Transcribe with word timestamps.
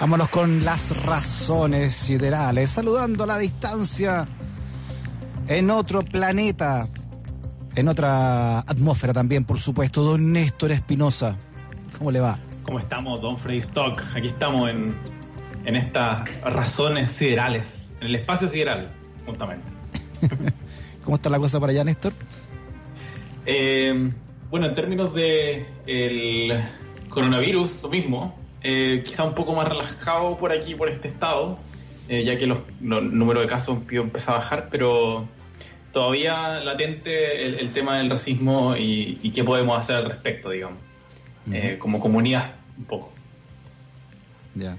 Vámonos 0.00 0.30
con 0.30 0.64
las 0.64 0.96
razones 1.04 1.94
siderales, 1.94 2.70
saludando 2.70 3.24
a 3.24 3.26
la 3.26 3.36
distancia 3.36 4.26
en 5.46 5.68
otro 5.68 6.00
planeta, 6.00 6.86
en 7.74 7.86
otra 7.86 8.60
atmósfera 8.60 9.12
también, 9.12 9.44
por 9.44 9.58
supuesto, 9.58 10.02
don 10.02 10.32
Néstor 10.32 10.72
Espinosa. 10.72 11.36
¿Cómo 11.98 12.10
le 12.10 12.20
va? 12.20 12.38
¿Cómo 12.62 12.78
estamos, 12.78 13.20
don 13.20 13.36
Freddy 13.36 13.58
Stock? 13.58 14.02
Aquí 14.16 14.28
estamos 14.28 14.70
en, 14.70 14.94
en 15.66 15.76
estas 15.76 16.42
razones 16.44 17.10
siderales, 17.10 17.86
en 18.00 18.06
el 18.06 18.14
espacio 18.14 18.48
sideral, 18.48 18.90
justamente. 19.26 19.70
¿Cómo 21.04 21.16
está 21.16 21.28
la 21.28 21.38
cosa 21.38 21.60
para 21.60 21.72
allá, 21.72 21.84
Néstor? 21.84 22.14
Eh, 23.44 24.10
bueno, 24.50 24.64
en 24.64 24.72
términos 24.72 25.12
de 25.12 25.66
el 25.86 26.58
coronavirus, 27.10 27.82
lo 27.82 27.90
mismo, 27.90 28.40
eh, 28.62 29.02
quizá 29.04 29.24
un 29.24 29.34
poco 29.34 29.54
más 29.54 29.68
relajado 29.68 30.36
por 30.36 30.52
aquí, 30.52 30.74
por 30.74 30.90
este 30.90 31.08
estado, 31.08 31.56
eh, 32.08 32.24
ya 32.24 32.38
que 32.38 32.46
los, 32.46 32.58
los 32.80 33.02
números 33.02 33.42
de 33.42 33.48
casos 33.48 33.78
empezó 33.90 34.32
a 34.32 34.34
bajar, 34.36 34.68
pero 34.70 35.26
todavía 35.92 36.60
latente 36.60 37.60
el, 37.60 37.72
tema 37.72 37.98
del 37.98 38.10
racismo 38.10 38.76
y, 38.76 39.16
qué 39.34 39.44
podemos 39.44 39.78
hacer 39.78 39.96
al 39.96 40.06
respecto, 40.06 40.50
digamos, 40.50 40.78
eh, 41.52 41.76
como 41.78 42.00
comunidad, 42.00 42.54
un 42.78 42.84
poco. 42.84 43.12
Ya. 44.54 44.76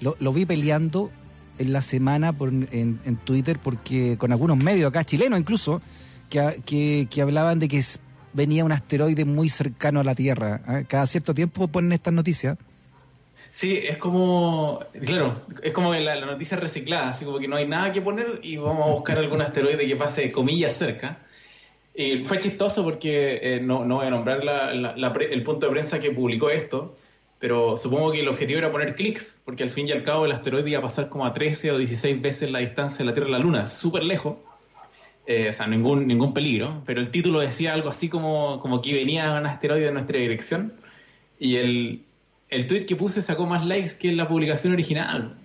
Lo, 0.00 0.16
lo, 0.20 0.32
vi 0.32 0.44
peleando 0.44 1.10
en 1.58 1.72
la 1.72 1.80
semana 1.80 2.32
por, 2.32 2.48
en, 2.50 3.00
en, 3.04 3.16
Twitter 3.16 3.58
porque 3.62 4.16
con 4.18 4.32
algunos 4.32 4.56
medios 4.56 4.88
acá, 4.88 5.04
chilenos 5.04 5.38
incluso, 5.38 5.80
que, 6.28 6.62
que, 6.64 7.08
que 7.10 7.22
hablaban 7.22 7.58
de 7.58 7.68
que 7.68 7.82
venía 8.32 8.64
un 8.64 8.72
asteroide 8.72 9.24
muy 9.24 9.48
cercano 9.48 10.00
a 10.00 10.04
la 10.04 10.14
Tierra. 10.14 10.60
¿eh? 10.68 10.84
Cada 10.86 11.06
cierto 11.06 11.34
tiempo 11.34 11.68
ponen 11.68 11.92
estas 11.92 12.12
noticias. 12.12 12.58
Sí, 13.54 13.80
es 13.86 13.98
como, 13.98 14.80
claro, 15.06 15.42
es 15.62 15.72
como 15.72 15.94
la, 15.94 16.16
la, 16.16 16.26
noticia 16.26 16.56
reciclada, 16.56 17.10
así 17.10 17.24
como 17.24 17.38
que 17.38 17.46
no 17.46 17.54
hay 17.54 17.68
nada 17.68 17.92
que 17.92 18.02
poner 18.02 18.40
y 18.42 18.56
vamos 18.56 18.88
a 18.88 18.92
buscar 18.94 19.16
algún 19.16 19.40
asteroide 19.40 19.86
que 19.86 19.94
pase, 19.94 20.32
comillas, 20.32 20.76
cerca. 20.76 21.20
Y 21.94 22.24
fue 22.24 22.40
chistoso 22.40 22.82
porque 22.82 23.38
eh, 23.40 23.60
no, 23.60 23.84
no 23.84 23.98
voy 23.98 24.08
a 24.08 24.10
nombrar 24.10 24.42
la, 24.42 24.74
la, 24.74 25.12
el 25.30 25.44
punto 25.44 25.66
de 25.66 25.72
prensa 25.72 26.00
que 26.00 26.10
publicó 26.10 26.50
esto, 26.50 26.96
pero 27.38 27.76
supongo 27.76 28.10
que 28.10 28.22
el 28.22 28.28
objetivo 28.28 28.58
era 28.58 28.72
poner 28.72 28.96
clics, 28.96 29.40
porque 29.44 29.62
al 29.62 29.70
fin 29.70 29.86
y 29.86 29.92
al 29.92 30.02
cabo 30.02 30.24
el 30.24 30.32
asteroide 30.32 30.70
iba 30.70 30.80
a 30.80 30.82
pasar 30.82 31.08
como 31.08 31.24
a 31.24 31.32
13 31.32 31.70
o 31.70 31.78
16 31.78 32.20
veces 32.20 32.50
la 32.50 32.58
distancia 32.58 33.04
de 33.04 33.04
la 33.04 33.14
Tierra 33.14 33.28
a 33.28 33.32
la 33.32 33.38
Luna, 33.38 33.64
súper 33.66 34.02
lejos, 34.02 34.38
eh, 35.28 35.50
o 35.50 35.52
sea, 35.52 35.68
ningún, 35.68 36.08
ningún 36.08 36.34
peligro, 36.34 36.82
pero 36.84 37.00
el 37.00 37.10
título 37.10 37.38
decía 37.38 37.72
algo 37.72 37.88
así 37.88 38.08
como, 38.08 38.58
como 38.58 38.82
que 38.82 38.92
venía 38.94 39.32
un 39.34 39.46
asteroide 39.46 39.86
en 39.86 39.94
nuestra 39.94 40.18
dirección, 40.18 40.72
y 41.38 41.54
el, 41.54 42.04
el 42.54 42.66
tweet 42.66 42.86
que 42.86 42.96
puse 42.96 43.20
sacó 43.20 43.46
más 43.46 43.64
likes 43.64 43.96
que 43.98 44.12
la 44.12 44.28
publicación 44.28 44.72
original. 44.72 45.36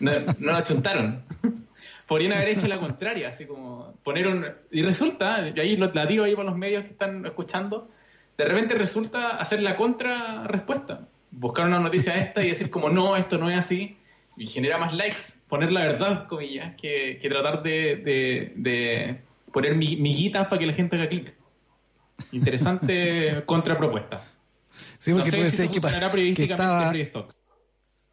no, 0.00 0.52
la 0.52 0.62
chuntaron. 0.62 1.22
Podrían 2.08 2.32
haber 2.32 2.50
hecho 2.50 2.68
la 2.68 2.78
contraria, 2.78 3.28
así 3.28 3.46
como 3.46 3.94
poner 4.04 4.28
un... 4.28 4.46
Y 4.70 4.82
resulta, 4.82 5.52
y 5.54 5.58
ahí 5.58 5.76
la 5.76 6.06
digo 6.06 6.24
ahí 6.24 6.34
para 6.34 6.48
los 6.50 6.56
medios 6.56 6.84
que 6.84 6.90
están 6.90 7.26
escuchando, 7.26 7.88
de 8.38 8.44
repente 8.44 8.74
resulta 8.74 9.36
hacer 9.38 9.62
la 9.62 9.76
contra 9.76 10.44
respuesta. 10.44 11.08
Buscar 11.32 11.66
una 11.66 11.80
noticia 11.80 12.14
esta 12.14 12.44
y 12.44 12.48
decir 12.48 12.70
como 12.70 12.90
no, 12.90 13.16
esto 13.16 13.38
no 13.38 13.50
es 13.50 13.56
así, 13.56 13.96
y 14.36 14.46
genera 14.46 14.78
más 14.78 14.94
likes, 14.94 15.20
poner 15.48 15.72
la 15.72 15.80
verdad, 15.80 16.28
comillas, 16.28 16.74
que, 16.76 17.18
que 17.20 17.28
tratar 17.28 17.62
de, 17.62 17.96
de, 17.96 18.52
de 18.54 19.20
poner 19.52 19.74
miguitas 19.74 20.46
para 20.46 20.58
que 20.58 20.66
la 20.66 20.72
gente 20.72 20.96
haga 20.96 21.08
clic. 21.08 21.34
Interesante 22.32 23.42
contrapropuesta. 23.46 24.22
Sí, 24.98 25.12
porque 25.12 25.30
no 25.30 25.44
sé 25.44 25.50
si 25.50 25.68
que, 25.68 25.80
que, 26.34 26.44
estaba, 26.44 26.92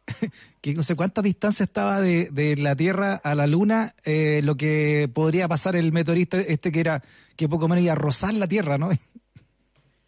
que 0.60 0.74
no 0.74 0.82
sé 0.82 0.94
cuántas 0.94 1.24
distancias 1.24 1.68
estaba 1.68 2.00
de, 2.00 2.28
de 2.30 2.56
la 2.56 2.76
Tierra 2.76 3.14
a 3.22 3.34
la 3.34 3.46
Luna, 3.46 3.94
eh, 4.04 4.40
lo 4.44 4.56
que 4.56 5.08
podría 5.12 5.48
pasar 5.48 5.76
el 5.76 5.92
meteorista 5.92 6.40
este 6.40 6.72
que 6.72 6.80
era 6.80 7.02
que 7.36 7.48
poco 7.48 7.68
menos 7.68 7.84
iba 7.84 7.92
a 7.92 7.96
rozar 7.96 8.34
la 8.34 8.48
Tierra, 8.48 8.78
¿no? 8.78 8.90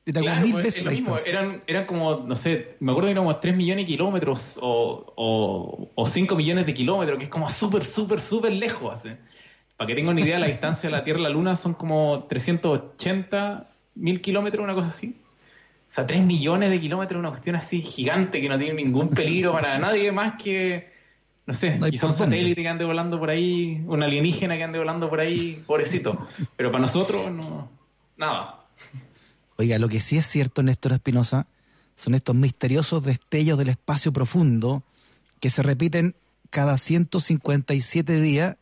Era 0.08 0.20
claro, 0.20 0.40
mil 0.42 0.52
pues, 0.52 0.66
veces 0.66 0.84
lo 0.84 0.92
mismo, 0.92 1.16
eran, 1.26 1.64
eran 1.66 1.84
como, 1.84 2.18
no 2.18 2.36
sé, 2.36 2.76
me 2.78 2.92
acuerdo 2.92 3.08
que 3.08 3.10
eran 3.10 3.24
como 3.24 3.36
3 3.40 3.56
millones 3.56 3.86
de 3.86 3.86
kilómetros 3.88 4.56
o, 4.62 5.12
o, 5.16 5.90
o 5.96 6.06
5 6.06 6.36
millones 6.36 6.64
de 6.64 6.74
kilómetros, 6.74 7.18
que 7.18 7.24
es 7.24 7.30
como 7.30 7.50
súper, 7.50 7.84
súper, 7.84 8.20
súper 8.20 8.52
lejos. 8.52 9.00
Para 9.76 9.88
que 9.88 9.96
tengan 9.96 10.12
una 10.12 10.20
idea, 10.20 10.38
la 10.38 10.46
distancia 10.46 10.88
de 10.88 10.96
la 10.96 11.02
Tierra 11.02 11.18
a 11.18 11.22
la 11.24 11.30
Luna 11.30 11.56
son 11.56 11.74
como 11.74 12.24
380 12.28 13.68
mil 13.96 14.20
kilómetros, 14.20 14.62
una 14.62 14.74
cosa 14.74 14.90
así. 14.90 15.16
O 15.88 15.92
sea, 15.96 16.06
3 16.06 16.24
millones 16.24 16.70
de 16.70 16.80
kilómetros, 16.80 17.18
una 17.18 17.30
cuestión 17.30 17.56
así 17.56 17.80
gigante 17.80 18.40
que 18.40 18.48
no 18.48 18.58
tiene 18.58 18.74
ningún 18.74 19.10
peligro 19.10 19.52
para 19.52 19.78
nadie 19.80 20.10
más 20.12 20.34
que, 20.42 20.92
no 21.46 21.54
sé, 21.54 21.78
no 21.78 21.88
quizá 21.88 22.06
un 22.08 22.14
satélite 22.14 22.62
que 22.62 22.68
ande 22.68 22.84
volando 22.84 23.18
por 23.18 23.30
ahí, 23.30 23.82
un 23.86 24.02
alienígena 24.02 24.56
que 24.56 24.64
ande 24.64 24.78
volando 24.78 25.08
por 25.08 25.20
ahí, 25.20 25.62
pobrecito. 25.66 26.26
Pero 26.56 26.70
para 26.70 26.82
nosotros, 26.82 27.30
no, 27.30 27.70
nada. 28.16 28.66
Oiga, 29.56 29.78
lo 29.78 29.88
que 29.88 30.00
sí 30.00 30.18
es 30.18 30.26
cierto, 30.26 30.62
Néstor 30.62 30.92
Espinosa, 30.92 31.46
son 31.96 32.14
estos 32.14 32.34
misteriosos 32.34 33.04
destellos 33.04 33.58
del 33.58 33.68
espacio 33.68 34.12
profundo 34.12 34.82
que 35.40 35.50
se 35.50 35.62
repiten 35.62 36.14
cada 36.50 36.76
157 36.76 38.20
días 38.20 38.56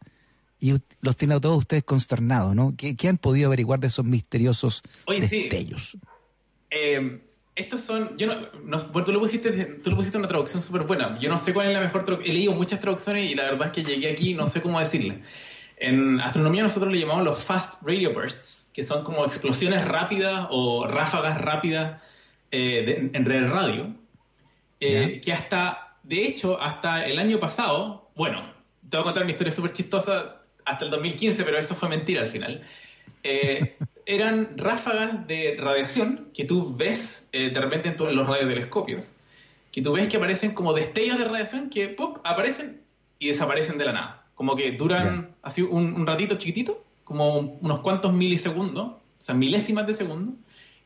y 0.61 0.75
los 1.01 1.17
tiene 1.17 1.35
a 1.35 1.41
todos 1.41 1.59
ustedes 1.59 1.85
consternados, 1.85 2.55
¿no? 2.55 2.75
¿Qué, 2.77 2.97
han 3.09 3.19
podido 3.19 3.49
averiguar 3.49 3.81
de 3.81 3.89
esos 3.89 4.05
misteriosos 4.05 4.83
destellos? 5.07 5.99
Eh, 6.75 7.21
estos 7.55 7.83
son, 7.83 8.19
yo 8.19 8.27
no, 8.27 9.05
tú 9.05 9.13
lo 9.13 9.21
pusiste, 9.21 9.51
tú 9.53 9.91
lo 9.91 9.97
pusiste 9.97 10.19
una 10.19 10.27
traducción 10.27 10.61
súper 10.61 10.83
buena. 10.83 11.19
Yo 11.21 11.29
no 11.29 11.39
sé 11.39 11.55
cuál 11.55 11.69
es 11.69 11.75
la 11.75 11.81
mejor 11.81 12.05
traducción. 12.05 12.31
He 12.31 12.35
leído 12.35 12.53
muchas 12.53 12.81
traducciones 12.81 13.31
y 13.31 13.35
la 13.35 13.45
verdad 13.45 13.69
es 13.69 13.73
que 13.73 13.85
llegué 13.85 14.11
aquí 14.11 14.31
y 14.31 14.35
no 14.35 14.49
sé 14.49 14.61
cómo 14.61 14.81
decirle. 14.81 15.23
En 15.77 16.21
astronomía 16.21 16.65
nosotros 16.65 16.93
le 16.93 16.99
llamamos 16.99 17.25
los 17.25 17.43
fast 17.43 17.81
radio 17.83 18.13
bursts, 18.13 18.71
que 18.73 18.83
son 18.83 19.05
como 19.05 19.25
explosiones 19.25 19.87
rápidas 19.87 20.49
o 20.51 20.87
ráfagas 20.87 21.41
rápidas 21.41 22.01
eh, 22.51 23.11
en 23.13 23.25
red 23.25 23.49
radio, 23.49 23.95
eh, 24.81 25.21
que 25.25 25.33
hasta, 25.33 25.97
de 26.03 26.27
hecho, 26.27 26.61
hasta 26.61 27.07
el 27.07 27.19
año 27.19 27.39
pasado, 27.39 28.11
bueno, 28.17 28.53
te 28.89 28.97
voy 28.97 29.03
a 29.03 29.05
contar 29.05 29.23
una 29.23 29.33
historia 29.33 29.53
súper 29.53 29.73
chistosa 29.73 30.43
hasta 30.65 30.85
el 30.85 30.91
2015, 30.91 31.45
pero 31.45 31.59
eso 31.59 31.75
fue 31.75 31.89
mentira 31.89 32.23
al 32.23 32.29
final. 32.29 32.63
Eh, 33.23 33.77
eran 34.07 34.57
ráfagas 34.57 35.27
de 35.27 35.57
radiación 35.59 36.29
que 36.35 36.45
tú 36.45 36.75
ves 36.77 37.29
eh, 37.33 37.51
de 37.51 37.61
repente 37.61 37.89
en, 37.89 38.17
los 38.17 38.27
radiotelescopios, 38.27 39.15
que 39.73 39.83
tú 39.83 39.93
ves 39.93 40.09
que 40.09 40.17
aparecen 40.17 40.53
como 40.53 40.73
destellos 40.73 41.19
de 41.19 41.25
radiación 41.25 41.71
que 41.71 41.89
pop, 41.89 42.19
aparecen 42.25 42.81
y 43.19 43.29
desaparecen 43.29 43.79
de 43.79 43.85
la 43.87 43.93
nada. 43.93 44.27
Como 44.35 44.57
que 44.57 44.73
duran 44.73 45.35
así 45.43 45.63
un, 45.63 46.07
ratito 46.07 46.37
chiquitito, 46.37 46.85
como 47.05 47.39
unos 47.39 47.81
cuantos 47.81 48.13
milisegundos, 48.13 48.87
o 48.87 49.01
sea, 49.21 49.35
milésimas 49.35 49.87
de 49.87 49.95
segundo, 49.95 50.35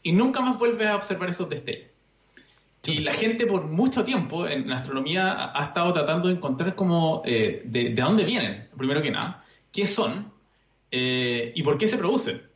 y 0.03 0.13
nunca 0.13 0.41
más 0.41 0.59
vuelves 0.59 0.87
a 0.87 0.97
observar 0.97 1.31
esos 1.31 1.49
destellos. 1.49 1.89
Y 2.85 3.01
la 3.01 3.13
gente 3.13 3.47
por 3.47 3.67
mucho 3.67 4.05
tiempo 4.05 4.47
en 4.47 4.71
astronomía 4.71 5.53
ha, 5.53 5.65
estado 5.65 5.93
tratando 5.93 6.29
de 6.29 6.35
encontrar 6.35 6.75
como 6.75 7.23
eh, 7.25 7.63
de, 7.65 7.93
dónde 7.95 8.25
vienen, 8.25 8.69
primero 8.77 9.03
que 9.03 9.11
nada, 9.11 9.45
qué 9.73 9.87
son 9.87 10.33
eh, 10.91 11.53
y 11.55 11.63
por 11.63 11.77
qué 11.77 11.89
se 11.89 11.99
producen. 11.99 12.49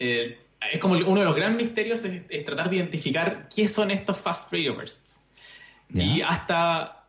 Eh, 0.00 0.38
es 0.72 0.80
como 0.80 0.94
uno 0.94 1.20
de 1.20 1.26
los 1.26 1.36
grandes 1.36 1.68
misterios 1.68 2.04
es, 2.04 2.44
tratar 2.44 2.70
de 2.70 2.76
identificar 2.76 3.48
qué 3.54 3.68
son 3.68 3.90
estos 3.90 4.18
fast 4.18 4.52
radio 4.52 4.74
bursts. 4.74 5.26
Y 5.92 6.22
hasta, 6.22 7.04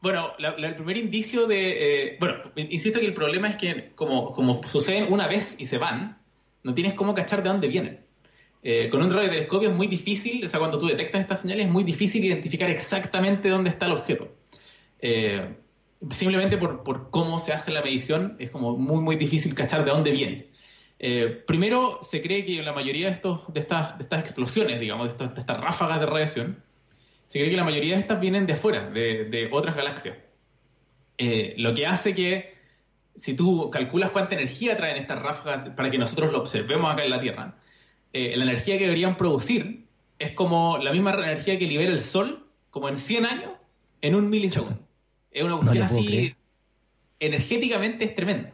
bueno, 0.00 0.32
el 0.38 0.74
primer 0.74 0.98
indicio 0.98 1.46
de, 1.46 2.10
eh, 2.10 2.16
bueno, 2.20 2.36
insisto 2.56 3.00
que 3.00 3.06
el 3.06 3.14
problema 3.14 3.48
es 3.48 3.56
que 3.56 3.92
como, 3.94 4.32
como 4.32 4.62
suceden 4.64 5.12
una 5.12 5.26
vez 5.26 5.56
y 5.58 5.64
se 5.64 5.78
van, 5.78 6.18
no 6.62 6.74
tienes 6.74 6.94
cómo 6.94 7.14
cachar 7.14 7.42
de 7.42 7.48
dónde 7.48 7.68
vienen. 7.68 8.00
Eh, 8.62 8.88
con 8.90 9.02
un 9.02 9.12
radiotelescopio 9.12 9.70
es 9.70 9.74
muy 9.74 9.86
difícil, 9.88 10.44
o 10.44 10.48
sea, 10.48 10.60
cuando 10.60 10.78
tú 10.78 10.86
detectas 10.86 11.22
estas 11.22 11.40
señales 11.40 11.66
es 11.66 11.72
muy 11.72 11.84
difícil 11.84 12.24
identificar 12.24 12.70
exactamente 12.70 13.48
dónde 13.48 13.70
está 13.70 13.86
el 13.86 13.92
objeto. 13.92 14.28
simplemente 16.10 16.58
por, 16.58 16.82
por, 16.82 17.10
cómo 17.10 17.38
se 17.38 17.52
hace 17.52 17.72
la 17.72 17.82
medición 17.82 18.36
es 18.38 18.50
como 18.50 18.76
muy, 18.76 19.00
muy 19.00 19.16
difícil 19.16 19.54
cachar 19.54 19.84
de 19.84 19.90
dónde 19.90 20.12
viene. 20.12 20.52
Eh, 21.04 21.42
primero, 21.44 21.98
se 22.00 22.22
cree 22.22 22.44
que 22.44 22.62
la 22.62 22.72
mayoría 22.72 23.08
de, 23.08 23.14
estos, 23.14 23.52
de, 23.52 23.58
estas, 23.58 23.98
de 23.98 24.04
estas 24.04 24.20
explosiones, 24.20 24.78
digamos, 24.78 25.18
de, 25.18 25.24
estas 25.24 25.60
ráfagas 25.60 25.98
de 25.98 26.06
radiación, 26.06 26.62
se 27.26 27.40
cree 27.40 27.50
que 27.50 27.56
la 27.56 27.64
mayoría 27.64 27.96
de 27.96 28.00
estas 28.00 28.20
vienen 28.20 28.46
de 28.46 28.52
afuera, 28.52 28.88
de, 28.88 29.48
otras 29.50 29.74
galaxias. 29.74 30.16
Eh, 31.18 31.54
lo 31.58 31.74
que 31.74 31.86
hace 31.86 32.14
que, 32.14 32.54
si 33.16 33.34
tú 33.34 33.68
calculas 33.70 34.12
cuánta 34.12 34.36
energía 34.36 34.76
traen 34.76 34.96
estas 34.96 35.20
ráfagas 35.20 35.70
para 35.70 35.90
que 35.90 35.98
nosotros 35.98 36.30
lo 36.30 36.38
observemos 36.38 36.92
acá 36.92 37.02
en 37.02 37.10
la 37.10 37.20
Tierra, 37.20 37.56
eh, 38.12 38.36
la 38.36 38.44
energía 38.44 38.78
que 38.78 38.84
deberían 38.84 39.16
producir 39.16 39.86
es 40.20 40.30
como 40.32 40.78
la 40.78 40.92
misma 40.92 41.14
energía 41.14 41.58
que 41.58 41.66
libera 41.66 41.90
el 41.90 42.00
Sol, 42.00 42.46
como 42.70 42.88
en 42.88 42.96
100 42.96 43.26
años, 43.26 43.50
en 44.02 44.14
un 44.14 44.30
milisegundo. 44.30 44.78
Es 45.32 45.42
una 45.42 45.56
cuestión 45.56 45.82
así, 45.82 46.36
energéticamente 47.18 48.04
es 48.04 48.14
tremenda. 48.14 48.52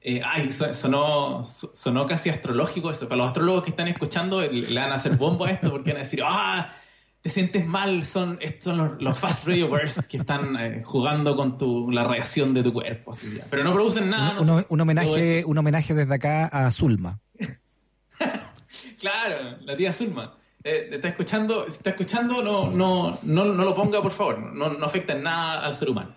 Eh, 0.00 0.20
ay, 0.24 0.50
sonó, 0.52 1.42
sonó 1.42 2.06
casi 2.06 2.30
astrológico 2.30 2.90
eso. 2.90 3.08
Para 3.08 3.18
los 3.18 3.28
astrólogos 3.28 3.64
que 3.64 3.70
están 3.70 3.88
escuchando, 3.88 4.40
le 4.40 4.80
van 4.80 4.92
a 4.92 4.94
hacer 4.94 5.16
bombo 5.16 5.44
a 5.44 5.50
esto 5.50 5.70
porque 5.70 5.90
van 5.90 6.00
a 6.00 6.04
decir, 6.04 6.22
ah, 6.24 6.72
te 7.20 7.30
sientes 7.30 7.66
mal, 7.66 8.06
son, 8.06 8.38
estos 8.40 8.76
son 8.76 8.98
los, 9.00 9.18
fast 9.18 9.44
radio 9.46 9.68
bursts 9.68 10.06
que 10.06 10.18
están 10.18 10.56
eh, 10.58 10.82
jugando 10.84 11.34
con 11.36 11.58
tu, 11.58 11.90
la 11.90 12.04
reacción 12.04 12.54
de 12.54 12.62
tu 12.62 12.72
cuerpo. 12.72 13.12
Pero 13.50 13.64
no 13.64 13.72
producen 13.72 14.08
nada. 14.08 14.40
Un, 14.40 14.80
homenaje, 14.80 15.44
un 15.44 15.58
homenaje 15.58 15.94
desde 15.94 16.14
acá 16.14 16.46
a 16.46 16.70
Zulma. 16.70 17.20
claro, 19.00 19.58
la 19.62 19.76
tía 19.76 19.92
Zulma. 19.92 20.34
Eh, 20.62 20.90
está 20.92 21.08
escuchando, 21.08 21.64
si 21.68 21.78
está 21.78 21.90
escuchando, 21.90 22.42
no, 22.42 22.70
no, 22.70 23.18
no, 23.22 23.44
no 23.46 23.64
lo 23.64 23.74
ponga, 23.74 24.00
por 24.00 24.12
favor. 24.12 24.38
No, 24.38 24.70
no 24.70 24.86
afecta 24.86 25.14
en 25.14 25.24
nada 25.24 25.64
al 25.64 25.74
ser 25.74 25.90
humano. 25.90 26.14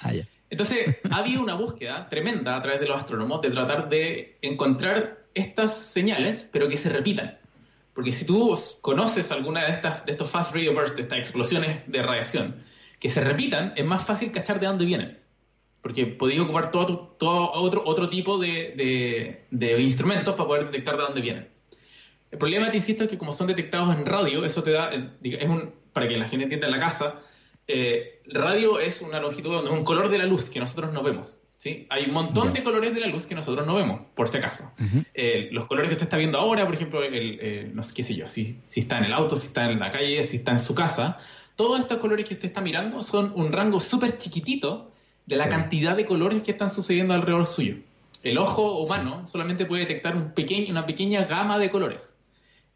Ah, 0.00 0.12
Entonces, 0.50 0.96
ha 1.10 1.16
habido 1.16 1.42
una 1.42 1.54
búsqueda 1.54 2.08
tremenda 2.08 2.56
a 2.56 2.62
través 2.62 2.80
de 2.80 2.86
los 2.86 2.96
astrónomos 2.96 3.40
de 3.42 3.50
tratar 3.50 3.88
de 3.88 4.38
encontrar 4.42 5.24
estas 5.34 5.76
señales, 5.76 6.48
pero 6.52 6.68
que 6.68 6.76
se 6.76 6.88
repitan. 6.88 7.38
Porque 7.94 8.12
si 8.12 8.26
tú 8.26 8.52
conoces 8.80 9.30
alguna 9.30 9.64
de, 9.64 9.72
estas, 9.72 10.04
de 10.04 10.12
estos 10.12 10.30
fast 10.30 10.54
radio 10.54 10.74
bursts, 10.74 10.96
de 10.96 11.02
estas 11.02 11.18
explosiones 11.18 11.82
de 11.86 12.02
radiación, 12.02 12.62
que 12.98 13.08
se 13.08 13.22
repitan, 13.22 13.72
es 13.76 13.84
más 13.84 14.04
fácil 14.04 14.32
cachar 14.32 14.58
de 14.58 14.66
dónde 14.66 14.84
vienen. 14.84 15.18
Porque 15.80 16.06
podéis 16.06 16.40
ocupar 16.40 16.70
todo, 16.70 17.14
todo 17.18 17.52
otro, 17.52 17.82
otro 17.84 18.08
tipo 18.08 18.38
de, 18.38 19.44
de, 19.50 19.82
instrumentos 19.82 20.34
para 20.34 20.46
poder 20.46 20.66
detectar 20.66 20.96
de 20.96 21.02
dónde 21.02 21.20
vienen. 21.20 21.48
El 22.30 22.38
problema, 22.38 22.70
te 22.70 22.78
insisto, 22.78 23.04
es 23.04 23.10
que 23.10 23.18
como 23.18 23.32
son 23.32 23.46
detectados 23.46 23.94
en 23.94 24.06
radio, 24.06 24.44
eso 24.44 24.62
te 24.62 24.72
da, 24.72 24.92
eh, 24.92 25.10
es 25.22 25.48
un, 25.48 25.72
para 25.92 26.08
que 26.08 26.16
la 26.16 26.28
gente 26.28 26.44
entienda 26.44 26.66
en 26.66 26.72
la 26.72 26.80
casa, 26.80 27.20
eh, 27.66 28.22
radio 28.26 28.78
es 28.78 29.02
una 29.02 29.20
longitud, 29.20 29.64
es 29.64 29.70
un 29.70 29.84
color 29.84 30.08
de 30.08 30.18
la 30.18 30.26
luz 30.26 30.50
que 30.50 30.60
nosotros 30.60 30.92
no 30.92 31.02
vemos. 31.02 31.38
¿sí? 31.56 31.86
Hay 31.90 32.04
un 32.04 32.12
montón 32.12 32.52
de 32.52 32.62
colores 32.62 32.94
de 32.94 33.00
la 33.00 33.06
luz 33.06 33.26
que 33.26 33.34
nosotros 33.34 33.66
no 33.66 33.74
vemos, 33.74 34.02
por 34.14 34.28
si 34.28 34.38
acaso. 34.38 34.72
Eh, 35.14 35.48
los 35.52 35.66
colores 35.66 35.88
que 35.88 35.94
usted 35.94 36.06
está 36.06 36.16
viendo 36.16 36.38
ahora, 36.38 36.64
por 36.66 36.74
ejemplo, 36.74 37.02
el, 37.02 37.74
no 37.74 37.82
sé 37.82 37.94
qué 37.94 38.02
sé 38.02 38.14
yo, 38.14 38.26
si, 38.26 38.58
si 38.62 38.80
está 38.80 38.98
en 38.98 39.04
el 39.04 39.12
auto, 39.12 39.36
si 39.36 39.46
está 39.46 39.70
en 39.70 39.78
la 39.78 39.90
calle, 39.90 40.22
si 40.24 40.36
está 40.36 40.52
en 40.52 40.58
su 40.58 40.74
casa, 40.74 41.18
todos 41.56 41.80
estos 41.80 41.98
colores 41.98 42.26
que 42.26 42.34
usted 42.34 42.46
está 42.46 42.60
mirando 42.60 43.00
son 43.02 43.32
un 43.36 43.52
rango 43.52 43.80
súper 43.80 44.16
chiquitito 44.16 44.90
de 45.26 45.36
la 45.36 45.48
cantidad 45.48 45.96
de 45.96 46.04
colores 46.04 46.42
que 46.42 46.50
están 46.50 46.70
sucediendo 46.70 47.14
alrededor 47.14 47.46
suyo. 47.46 47.76
El 48.22 48.38
ojo 48.38 48.78
humano 48.80 49.26
solamente 49.26 49.66
puede 49.66 49.82
detectar 49.82 50.16
un 50.16 50.32
pequeño, 50.32 50.70
una 50.70 50.86
pequeña 50.86 51.24
gama 51.24 51.58
de 51.58 51.70
colores. 51.70 52.16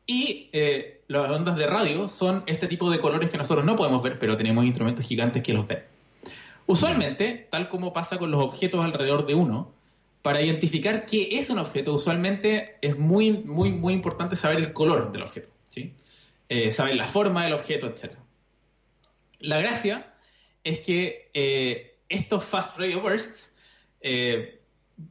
Y 0.07 0.49
eh, 0.53 0.98
las 1.09 1.31
ondas 1.31 1.57
de 1.57 1.67
radio 1.67 2.07
son 2.07 2.45
este 2.47 2.69
tipo 2.69 2.91
de 2.91 3.01
colores 3.01 3.31
que 3.31 3.39
nosotros 3.39 3.65
no 3.65 3.77
podemos 3.77 4.03
ver, 4.03 4.19
pero 4.19 4.37
tenemos 4.37 4.65
instrumentos 4.65 5.07
gigantes 5.07 5.43
que 5.43 5.55
los 5.55 5.67
ven. 5.67 5.83
Usualmente, 6.67 7.49
tal 7.51 7.71
como 7.71 7.95
pasa 7.95 8.19
con 8.19 8.31
los 8.31 8.43
objetos 8.43 8.85
alrededor 8.85 9.27
de 9.27 9.35
uno, 9.35 9.73
para 10.21 10.43
identificar 10.43 11.07
qué 11.07 11.31
es 11.39 11.49
un 11.49 11.59
objeto, 11.59 11.95
usualmente 11.95 12.77
es 12.83 12.99
muy, 12.99 13.33
muy, 13.33 13.73
muy 13.73 13.95
importante 13.95 14.37
saber 14.37 14.59
el 14.59 14.73
color 14.75 15.11
del 15.11 15.23
objeto, 15.23 15.49
¿sí? 15.69 15.95
Eh, 16.51 16.71
saber 16.73 16.97
la 16.97 17.07
forma 17.07 17.45
del 17.45 17.55
objeto, 17.55 17.87
etc. 17.87 18.13
La 19.41 19.59
gracia 19.61 20.13
es 20.63 20.81
que 20.81 21.31
eh, 21.33 21.97
estos 22.11 22.45
fast 22.45 22.79
radio 22.79 23.01
bursts, 23.01 23.55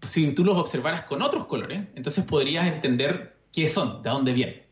si 0.03 0.31
tú 0.33 0.43
los 0.43 0.57
observaras 0.57 1.03
con 1.03 1.23
otros 1.23 1.47
colores, 1.47 1.79
entonces 1.95 2.23
podrías 2.23 2.67
entender 2.67 3.35
qué 3.51 3.67
son, 3.67 4.03
de 4.03 4.09
dónde 4.11 4.33
vienen. 4.33 4.66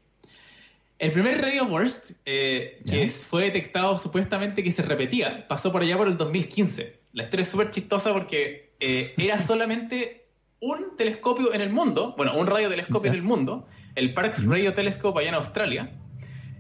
El 0.98 1.12
primer 1.12 1.42
radio 1.42 1.66
burst, 1.66 2.12
eh, 2.26 2.82
que 2.90 3.10
fue 3.10 3.44
detectado 3.44 3.98
supuestamente 3.98 4.64
que 4.64 4.72
se 4.72 4.82
repetía, 4.82 5.46
pasó 5.48 5.72
por 5.72 5.82
allá 5.82 5.98
por 5.98 6.08
el 6.08 6.16
2015. 6.16 7.00
La 7.12 7.24
historia 7.24 7.42
es 7.42 7.50
súper 7.50 7.72
chistosa 7.72 8.14
porque 8.14 8.74
eh, 8.80 9.14
era 9.18 9.38
solamente 9.40 10.28
un 10.62 10.96
telescopio 10.98 11.54
en 11.54 11.60
el 11.60 11.70
mundo, 11.70 12.14
bueno, 12.16 12.38
un 12.38 12.48
radiotelescopio 12.48 13.12
en 13.12 13.18
el 13.18 13.24
mundo, 13.24 13.68
el 13.96 14.14
Parkes 14.14 14.46
Radio 14.46 14.74
Telescope 14.74 15.20
allá 15.20 15.30
en 15.30 15.36
Australia, 15.36 15.92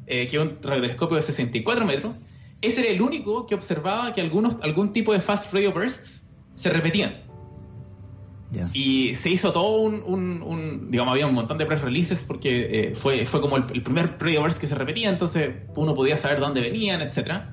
eh, 0.05 0.27
que 0.27 0.35
es 0.35 0.43
un 0.43 0.57
radiotelescopio 0.61 1.15
de 1.15 1.21
64 1.21 1.85
metros. 1.85 2.15
Ese 2.61 2.81
era 2.81 2.89
el 2.89 3.01
único 3.01 3.47
que 3.47 3.55
observaba 3.55 4.13
que 4.13 4.19
algunos, 4.19 4.61
algún 4.61 4.91
tipo 4.91 5.13
de 5.13 5.21
fast 5.21 5.53
radio 5.53 5.71
bursts 5.71 6.23
se 6.55 6.69
repetían. 6.71 7.24
Y 8.73 9.15
se 9.15 9.29
hizo 9.29 9.51
todo 9.51 9.81
un, 9.81 10.87
digamos, 10.89 11.11
había 11.11 11.27
un 11.27 11.33
montón 11.33 11.57
de 11.57 11.65
press 11.65 11.81
releases 11.81 12.23
porque 12.23 12.67
eh, 12.69 12.95
fue, 12.95 13.25
fue 13.25 13.41
como 13.41 13.57
el, 13.57 13.63
primer 13.63 14.17
pre 14.17 14.37
que 14.59 14.67
se 14.67 14.75
repetía, 14.75 15.09
entonces 15.09 15.55
uno 15.75 15.95
podía 15.95 16.17
saber 16.17 16.39
dónde 16.39 16.61
venían, 16.61 17.01
etcétera. 17.01 17.49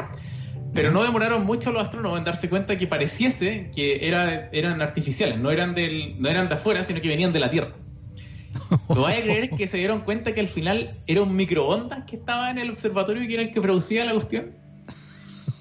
Pero 0.75 0.90
no 0.90 1.02
demoraron 1.02 1.44
mucho 1.44 1.70
los 1.70 1.82
astrónomos 1.82 2.19
en 2.19 2.25
darse 2.25 2.49
cuenta 2.49 2.78
que 2.78 2.87
pareciese 2.87 3.70
que 3.75 4.06
era, 4.06 4.49
eran 4.52 4.81
artificiales, 4.81 5.38
no 5.38 5.50
eran, 5.50 5.75
del, 5.75 6.20
no 6.20 6.28
eran 6.28 6.49
de 6.49 6.54
afuera, 6.54 6.82
sino 6.82 7.00
que 7.00 7.08
venían 7.08 7.32
de 7.32 7.40
la 7.40 7.50
Tierra. 7.50 7.72
¿No 8.88 9.02
vaya 9.02 9.19
a 9.19 9.22
creer 9.22 9.50
que 9.50 9.66
se 9.66 9.78
dieron 9.78 10.00
cuenta 10.00 10.32
que 10.32 10.40
al 10.40 10.49
final 10.49 10.88
era 11.06 11.22
un 11.22 11.34
microondas 11.37 12.04
que 12.04 12.16
estaba 12.16 12.50
en 12.50 12.58
el 12.58 12.70
observatorio 12.70 13.22
y 13.22 13.28
que 13.28 13.34
era 13.34 13.43
el 13.43 13.52
que 13.52 13.60
producía 13.60 14.04
la 14.04 14.12
cuestión? 14.12 14.62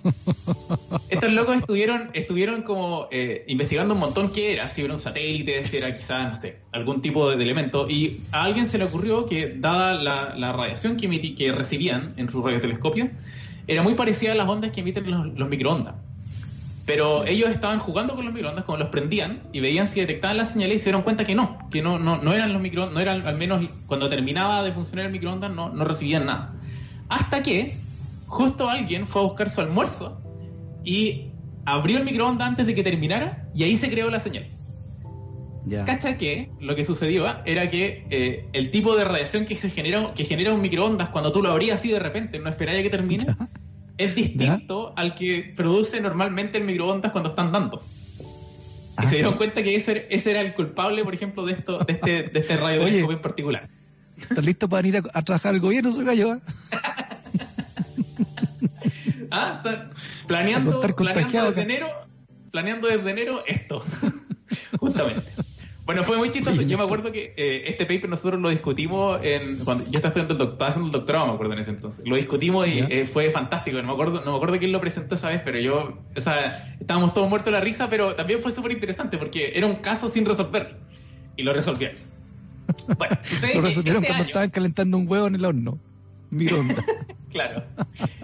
Estos 1.09 1.31
locos 1.33 1.57
estuvieron, 1.57 2.09
estuvieron 2.13 2.63
como 2.63 3.07
eh, 3.11 3.43
investigando 3.47 3.93
un 3.93 3.99
montón 3.99 4.31
qué 4.31 4.53
era, 4.53 4.69
si 4.69 4.81
era 4.81 4.93
un 4.93 4.99
satélite, 4.99 5.63
si 5.63 5.77
era 5.77 5.95
quizás, 5.95 6.29
no 6.29 6.35
sé, 6.35 6.59
algún 6.71 7.01
tipo 7.01 7.29
de, 7.29 7.41
elemento. 7.41 7.89
Y 7.89 8.21
a 8.31 8.43
alguien 8.43 8.65
se 8.65 8.77
le 8.77 8.85
ocurrió 8.85 9.25
que, 9.25 9.55
dada 9.57 9.93
la, 9.93 10.51
radiación 10.51 10.97
que, 10.97 11.35
que 11.35 11.51
recibían 11.51 12.13
en 12.17 12.29
sus 12.29 12.43
radiotelescopios, 12.43 13.09
era 13.67 13.83
muy 13.83 13.93
parecida 13.95 14.31
a 14.31 14.35
las 14.35 14.47
ondas 14.47 14.71
que 14.71 14.81
emiten 14.81 15.35
los, 15.35 15.49
microondas. 15.49 15.95
Pero 16.85 17.25
ellos 17.25 17.49
estaban 17.51 17.79
jugando 17.79 18.15
con 18.15 18.25
los 18.25 18.33
microondas, 18.33 18.65
como 18.65 18.77
los 18.77 18.89
prendían 18.89 19.43
y 19.53 19.59
veían 19.59 19.87
si 19.87 19.99
detectaban 19.99 20.37
las 20.37 20.51
señales 20.51 20.77
y 20.77 20.79
se 20.79 20.85
dieron 20.85 21.03
cuenta 21.03 21.23
que 21.23 21.35
no, 21.35 21.69
que 21.69 21.81
no, 21.81 21.99
no, 21.99 22.17
no 22.17 22.33
eran 22.33 22.51
los 22.53 22.61
microondas, 22.61 22.93
no 22.93 22.99
eran, 22.99 23.25
al 23.25 23.37
menos 23.37 23.63
cuando 23.85 24.09
terminaba 24.09 24.63
de 24.63 24.71
funcionar 24.71 25.05
el 25.05 25.11
microondas, 25.11 25.51
no, 25.51 25.69
no 25.69 25.85
recibían 25.85 26.25
nada. 26.25 26.53
Hasta 27.07 27.43
que 27.43 27.75
justo 28.31 28.69
alguien 28.69 29.05
fue 29.05 29.21
a 29.21 29.25
buscar 29.25 29.49
su 29.49 29.59
almuerzo 29.59 30.21
y 30.85 31.31
abrió 31.65 31.97
el 31.97 32.05
microondas 32.05 32.47
antes 32.47 32.65
de 32.65 32.73
que 32.73 32.81
terminara 32.81 33.49
y 33.53 33.63
ahí 33.63 33.75
se 33.75 33.89
creó 33.89 34.09
la 34.09 34.21
señal. 34.21 34.47
Ya. 35.65 35.85
¿Cacha 35.85 36.17
que 36.17 36.49
lo 36.59 36.75
que 36.75 36.85
sucedió 36.85 37.25
era 37.45 37.69
que 37.69 38.07
eh, 38.09 38.47
el 38.53 38.71
tipo 38.71 38.95
de 38.95 39.03
radiación 39.03 39.45
que 39.45 39.55
se 39.55 39.69
genera, 39.69 40.13
que 40.15 40.23
genera 40.23 40.53
un 40.53 40.61
microondas 40.61 41.09
cuando 41.09 41.31
tú 41.31 41.43
lo 41.43 41.51
abrías 41.51 41.79
así 41.79 41.91
de 41.91 41.99
repente, 41.99 42.39
no 42.39 42.49
esperaría 42.49 42.81
que 42.81 42.89
termine, 42.89 43.25
es 43.97 44.15
distinto 44.15 44.93
al 44.95 45.13
que 45.13 45.53
produce 45.55 45.99
normalmente 45.99 46.57
el 46.57 46.63
microondas 46.63 47.11
cuando 47.11 47.31
están 47.31 47.51
dando. 47.51 47.77
y 47.77 48.23
ah, 48.95 49.07
se 49.07 49.15
dieron 49.15 49.33
cuenta 49.33 49.61
que 49.61 49.75
ese, 49.75 50.07
ese, 50.09 50.31
era 50.31 50.39
el 50.39 50.53
culpable, 50.53 51.03
por 51.03 51.13
ejemplo, 51.13 51.45
de 51.45 51.51
esto, 51.51 51.79
de 51.79 51.93
este, 51.93 52.23
de 52.23 52.39
este 52.39 52.53
en 53.11 53.21
particular. 53.21 53.67
¿Estás 54.17 54.45
listo 54.45 54.69
para 54.69 54.87
ir 54.87 54.97
a, 54.97 55.21
trabajar 55.21 55.53
al 55.53 55.59
gobierno, 55.59 55.91
su 55.91 56.05
gallo? 56.05 56.39
Ah, 59.31 59.53
está 59.55 59.89
planeando, 60.27 60.79
planeando 60.79 61.49
desde 61.49 61.61
enero, 61.61 61.87
planeando 62.51 62.87
desde 62.87 63.11
enero 63.11 63.43
esto. 63.47 63.81
Justamente. 64.79 65.31
Bueno, 65.85 66.03
fue 66.03 66.17
muy 66.17 66.31
chistoso. 66.31 66.61
Yo 66.61 66.77
me 66.77 66.83
acuerdo 66.83 67.11
que 67.11 67.33
eh, 67.35 67.63
este 67.65 67.85
paper 67.85 68.07
nosotros 68.09 68.39
lo 68.39 68.49
discutimos 68.49 69.19
en, 69.23 69.57
cuando 69.65 69.83
yo 69.85 69.97
estaba, 69.97 70.09
estudiando 70.09 70.43
el 70.43 70.63
haciendo 70.63 70.87
el 70.87 70.91
doctorado, 70.91 71.27
me 71.27 71.33
acuerdo 71.33 71.53
en 71.53 71.59
ese 71.59 71.71
entonces. 71.71 72.07
Lo 72.07 72.15
discutimos 72.15 72.67
y 72.67 72.79
eh, 72.79 73.07
fue 73.11 73.31
fantástico. 73.31 73.77
No 73.77 73.87
me 73.87 73.93
acuerdo, 73.93 74.23
no 74.23 74.31
me 74.31 74.37
acuerdo 74.37 74.59
quién 74.59 74.71
lo 74.71 74.79
presentó 74.79 75.15
esa 75.15 75.29
vez, 75.29 75.41
pero 75.43 75.59
yo, 75.59 75.97
o 76.15 76.21
sea, 76.21 76.75
estábamos 76.79 77.13
todos 77.13 77.27
muertos 77.29 77.47
de 77.47 77.51
la 77.51 77.61
risa, 77.61 77.89
pero 77.89 78.15
también 78.15 78.39
fue 78.41 78.51
súper 78.51 78.71
interesante 78.73 79.17
porque 79.17 79.53
era 79.55 79.65
un 79.65 79.75
caso 79.75 80.07
sin 80.07 80.25
resolver 80.25 80.77
y 81.35 81.43
lo 81.43 81.53
resolvieron. 81.53 81.97
Bueno, 82.97 83.17
lo 83.53 83.61
resolvieron 83.61 84.01
este 84.01 84.13
cuando 84.13 84.25
estaban 84.27 84.49
calentando 84.49 84.97
un 84.97 85.05
huevo 85.05 85.27
en 85.27 85.35
el 85.35 85.43
horno. 85.43 85.77
Microondas. 86.29 86.85
claro. 87.31 87.63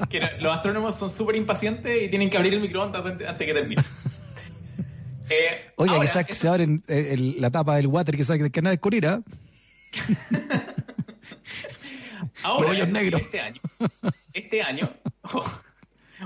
Que 0.10 0.22
los 0.40 0.54
astrónomos 0.54 0.96
son 0.96 1.12
súper 1.12 1.36
impacientes 1.36 2.04
y 2.04 2.10
tienen 2.10 2.30
que 2.30 2.38
abrir 2.38 2.54
el 2.54 2.62
microondas 2.62 3.06
antes, 3.06 3.38
que 3.38 3.54
termine. 3.54 3.84
Eh, 5.30 5.72
Oye, 5.76 5.92
que 6.26 6.34
se 6.34 6.48
abre 6.48 6.80
eh, 6.88 7.36
la 7.38 7.52
tapa 7.52 7.76
del 7.76 7.88
water 7.88 8.16
que 8.16 8.24
sabe 8.24 8.50
que 8.50 8.62
nada 8.62 8.72
descubrir, 8.72 9.08
¿ah? 9.08 9.22
ahora, 12.44 12.72
este 12.72 13.42
año, 13.42 13.62
este 14.34 14.62
año, 14.62 14.94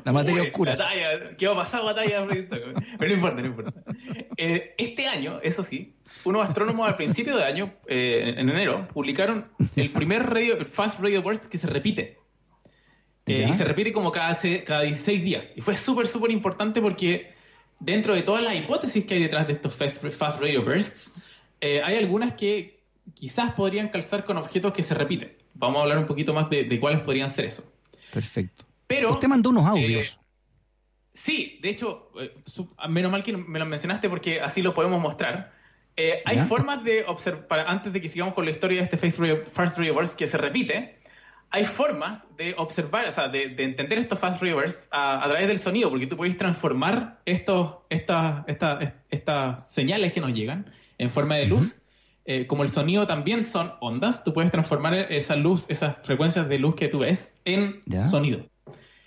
la 0.04 0.12
materia 0.12 0.44
oscura. 0.44 0.78
¿Qué 1.38 1.48
va 1.48 1.54
a 1.54 1.56
pasar 1.56 1.84
batalla? 1.84 2.28
Pero 2.28 2.74
no 3.00 3.14
importa, 3.14 3.42
no 3.42 3.48
importa. 3.48 3.74
Eh, 4.38 4.76
este 4.78 5.08
año, 5.08 5.40
eso 5.44 5.64
sí, 5.64 5.96
unos 6.24 6.48
astrónomos 6.48 6.88
al 6.88 6.96
principio 6.96 7.38
de 7.38 7.44
año, 7.44 7.74
eh, 7.88 8.36
en 8.38 8.50
enero, 8.50 8.88
publicaron 8.94 9.48
el 9.76 9.92
primer 9.92 10.30
radio, 10.30 10.66
Fast 10.66 11.00
Radio 11.00 11.22
Burst 11.22 11.46
que 11.46 11.58
se 11.58 11.68
repite. 11.68 12.20
Eh, 13.26 13.48
y 13.48 13.54
se 13.54 13.64
repite 13.64 13.94
como 13.94 14.12
cada, 14.12 14.38
cada 14.66 14.82
16 14.82 15.24
días. 15.24 15.54
Y 15.56 15.62
fue 15.62 15.76
súper, 15.76 16.08
súper 16.08 16.32
importante 16.32 16.82
porque 16.82 17.34
dentro 17.80 18.16
de 18.16 18.24
todas 18.24 18.44
las 18.44 18.56
hipótesis 18.56 19.06
que 19.06 19.16
hay 19.16 19.24
detrás 19.24 19.48
de 19.48 19.54
estos 19.54 19.76
fast, 19.76 20.42
radio 20.42 20.64
bursts, 20.64 21.12
eh, 21.60 21.82
hay 21.84 21.98
algunas 21.98 22.34
que 22.34 22.82
quizás 23.14 23.54
podrían 23.54 23.90
calzar 23.90 24.26
con 24.26 24.38
objetos 24.38 24.74
que 24.74 24.82
se 24.82 24.96
repiten. 24.96 25.36
Vamos 25.54 25.80
a 25.80 25.84
hablar 25.84 26.00
un 26.00 26.08
poquito 26.08 26.34
más 26.34 26.50
de, 26.50 26.80
cuáles 26.80 27.02
podrían 27.02 27.30
ser 27.30 27.46
eso. 27.46 27.64
Perfecto. 28.12 28.66
Pero, 28.88 29.12
Usted 29.12 29.28
mandó 29.28 29.52
unos 29.52 29.68
audios. 29.68 30.08
Eh, 30.08 30.20
sí, 31.14 31.60
de 31.62 31.70
hecho, 31.70 32.12
menos 32.90 33.12
mal 33.12 33.24
que 33.24 33.38
me 33.38 33.60
lo 33.60 33.66
mencionaste 33.66 34.10
porque 34.10 34.42
así 34.42 34.62
lo 34.62 34.74
podemos 34.74 35.00
mostrar. 35.00 35.54
hay 36.26 36.40
formas 36.40 36.84
de 36.84 37.06
observar, 37.06 37.66
antes 37.68 37.94
de 37.94 38.02
que 38.02 38.10
sigamos 38.10 38.34
con 38.34 38.46
la 38.46 38.52
historia 38.52 38.80
de 38.80 38.84
este 38.84 38.98
Fast 38.98 39.78
Radio 39.78 39.94
Burst 39.94 40.18
que 40.18 40.26
se 40.26 40.38
repite, 40.38 41.01
hay 41.52 41.66
formas 41.66 42.28
de 42.38 42.56
observar, 42.58 43.08
o 43.08 43.12
sea, 43.12 43.28
de, 43.28 43.44
entender 43.44 44.00
estos 44.00 44.18
fast 44.18 44.42
reverse 44.42 44.88
a, 44.90 45.22
través 45.26 45.48
del 45.48 45.60
sonido, 45.60 45.90
porque 45.90 46.08
tú 46.08 46.16
puedes 46.16 46.38
transformar 46.38 47.20
estos, 47.26 47.76
estas, 47.90 48.46
estas, 49.10 49.70
señales 49.70 50.14
que 50.14 50.22
nos 50.22 50.32
llegan 50.32 50.72
en 50.98 51.12
forma 51.12 51.36
de 51.36 51.46
luz. 51.46 51.78
Eh, 52.24 52.48
como 52.48 52.64
el 52.64 52.70
sonido 52.70 53.06
también 53.06 53.44
son 53.44 53.74
ondas, 53.82 54.24
tú 54.24 54.34
puedes 54.34 54.52
transformar 54.52 54.94
esa 54.94 55.36
luz, 55.36 55.66
esas 55.70 55.98
frecuencias 56.04 56.48
de 56.48 56.58
luz 56.58 56.76
que 56.76 56.88
tú 56.88 57.00
ves 57.00 57.36
en 57.44 57.82
sonido. 58.10 58.46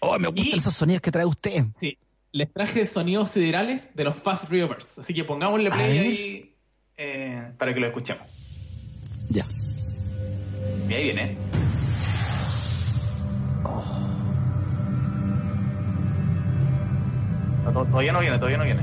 Oh, 0.00 0.18
me 0.18 0.28
gustan 0.28 0.58
esos 0.58 0.74
sonidos 0.74 1.00
que 1.00 1.10
trae 1.10 1.24
usted. 1.24 1.64
Sí, 1.74 1.96
les 2.32 2.52
traje 2.52 2.84
sonidos 2.84 3.30
siderales 3.30 3.94
de 3.94 4.04
los 4.04 4.16
fast 4.16 4.50
reverse. 4.50 5.00
Así 5.00 5.14
que 5.14 5.24
pongámosle 5.24 5.70
play 5.70 5.98
ahí 5.98 6.54
eh, 6.98 7.52
para 7.56 7.72
que 7.72 7.80
lo 7.80 7.86
escuchemos. 7.86 8.26
Ya. 9.30 9.46
Y 10.90 10.92
ahí 10.92 11.04
viene. 11.04 11.63
Todavía 17.94 18.12
no 18.12 18.21
viene, 18.21 18.38
todavía 18.38 18.59
no 18.59 18.64
viene. 18.64 18.83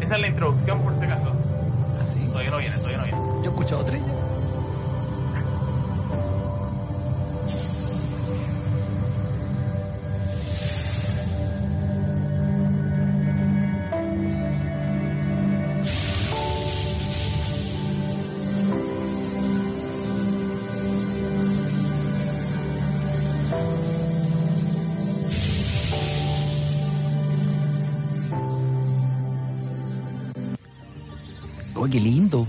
Esa 0.00 0.14
es 0.14 0.20
la 0.20 0.28
introducción 0.28 0.80
por 0.82 0.94
si 0.94 1.04
acaso. 1.04 1.32
¿Ah, 2.00 2.04
sí? 2.04 2.20
Todavía 2.28 2.50
no 2.50 2.58
viene, 2.58 2.76
todavía 2.76 2.98
no 2.98 3.04
viene. 3.04 3.18
Yo 3.18 3.42
he 3.42 3.48
escuchado 3.48 3.84
tres 3.84 4.00
qué 31.90 32.00
lindo. 32.00 32.46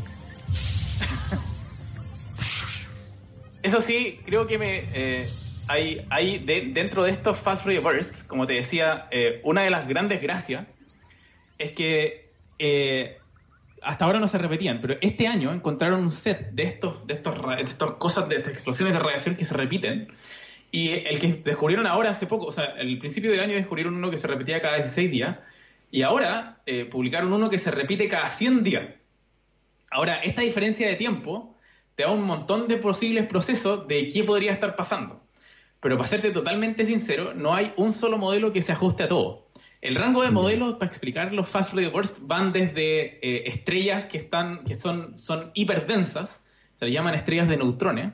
Eso 3.63 3.79
sí, 3.79 4.19
creo 4.25 4.45
que 4.45 4.57
me 4.57 4.83
eh, 4.93 5.25
hay, 5.67 6.05
hay 6.09 6.39
dentro 6.39 7.03
de 7.03 7.11
estos 7.11 7.39
Fast 7.39 7.65
Bursts, 7.65 8.25
como 8.25 8.45
te 8.45 8.53
decía, 8.53 9.07
eh, 9.09 9.39
una 9.43 9.61
de 9.61 9.69
las 9.69 9.87
grandes 9.87 10.21
gracias 10.21 10.67
es 11.57 11.71
que 11.71 12.29
eh, 12.59 13.17
hasta 13.81 14.03
ahora 14.03 14.19
no 14.19 14.27
se 14.27 14.37
repetían, 14.37 14.81
pero 14.81 14.97
este 14.99 15.27
año 15.27 15.53
encontraron 15.53 16.01
un 16.01 16.11
set 16.11 16.51
de 16.51 16.63
estos, 16.63 17.07
de 17.07 17.13
estos, 17.13 17.35
de 17.35 17.63
estas 17.63 17.91
cosas, 17.91 18.27
de 18.27 18.35
estas 18.35 18.53
explosiones 18.53 18.93
de 18.93 18.99
radiación 18.99 19.35
que 19.35 19.45
se 19.45 19.53
repiten. 19.53 20.09
Y 20.69 20.89
el 20.89 21.19
que 21.19 21.27
descubrieron 21.43 21.87
ahora 21.87 22.09
hace 22.09 22.25
poco, 22.25 22.47
o 22.47 22.51
sea, 22.51 22.73
al 22.77 22.97
principio 22.97 23.31
del 23.31 23.39
año 23.39 23.53
descubrieron 23.53 23.93
uno 23.93 24.09
que 24.09 24.17
se 24.17 24.27
repetía 24.27 24.59
cada 24.59 24.75
16 24.75 25.11
días, 25.11 25.37
y 25.91 26.01
ahora 26.01 26.57
publicaron 26.91 27.31
uno 27.31 27.49
que 27.49 27.59
se 27.59 27.69
repite 27.69 28.09
cada 28.09 28.29
100 28.29 28.63
días. 28.63 28.87
Ahora, 29.93 30.15
esta 30.23 30.41
diferencia 30.41 30.87
de 30.87 30.95
tiempo 30.95 31.55
te 31.95 32.03
da 32.03 32.09
un 32.09 32.23
montón 32.23 32.67
de 32.67 32.77
posibles 32.77 33.27
procesos 33.27 33.87
de 33.87 34.09
qué 34.09 34.23
podría 34.23 34.51
estar 34.51 34.75
pasando. 34.75 35.21
Pero 35.79 35.97
para 35.97 36.09
serte 36.09 36.31
totalmente 36.31 36.83
sincero, 36.83 37.33
no 37.35 37.53
hay 37.53 37.73
un 37.77 37.93
solo 37.93 38.17
modelo 38.17 38.51
que 38.51 38.63
se 38.63 38.71
ajuste 38.71 39.03
a 39.03 39.07
todo. 39.07 39.47
El 39.81 39.93
rango 39.95 40.23
de 40.23 40.31
modelos, 40.31 40.75
para 40.75 40.89
explicar 40.89 41.31
los 41.31 41.47
Fast 41.47 41.75
Radio 41.75 41.91
Bursts, 41.91 42.25
van 42.25 42.53
desde 42.53 43.19
eh, 43.21 43.49
estrellas 43.49 44.05
que, 44.05 44.17
están, 44.17 44.63
que 44.63 44.79
son, 44.79 45.19
son 45.19 45.51
hiperdensas, 45.53 46.43
se 46.73 46.85
le 46.85 46.91
llaman 46.91 47.13
estrellas 47.13 47.47
de 47.47 47.57
neutrones, 47.57 48.13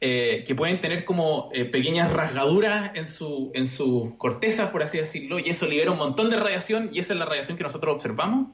eh, 0.00 0.44
que 0.46 0.54
pueden 0.54 0.80
tener 0.82 1.06
como 1.06 1.48
eh, 1.54 1.64
pequeñas 1.64 2.12
rasgaduras 2.12 2.90
en 2.94 3.06
su, 3.06 3.50
en 3.54 3.64
sus 3.64 4.14
cortezas, 4.16 4.68
por 4.70 4.82
así 4.82 4.98
decirlo, 4.98 5.38
y 5.38 5.48
eso 5.48 5.66
libera 5.66 5.90
un 5.90 5.98
montón 5.98 6.28
de 6.28 6.36
radiación, 6.36 6.90
y 6.92 6.98
esa 6.98 7.14
es 7.14 7.18
la 7.18 7.24
radiación 7.24 7.56
que 7.56 7.64
nosotros 7.64 7.94
observamos, 7.94 8.48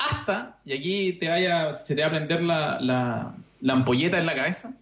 hasta, 0.00 0.58
y 0.64 0.72
aquí 0.72 1.12
te 1.12 1.28
vaya, 1.28 1.78
se 1.80 1.94
te 1.94 2.00
va 2.00 2.08
a 2.08 2.10
prender 2.10 2.42
la, 2.42 2.78
la, 3.60 3.72
ampolleta 3.74 4.18
en 4.18 4.24
la 4.24 4.34
cabeza, 4.34 4.72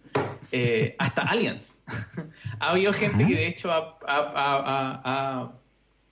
eh, 0.51 0.95
hasta 0.97 1.23
aliens. 1.23 1.81
ha 2.59 2.69
habido 2.69 2.93
gente 2.93 3.27
que 3.27 3.35
de 3.35 3.47
hecho 3.47 3.69
ha, 3.71 5.51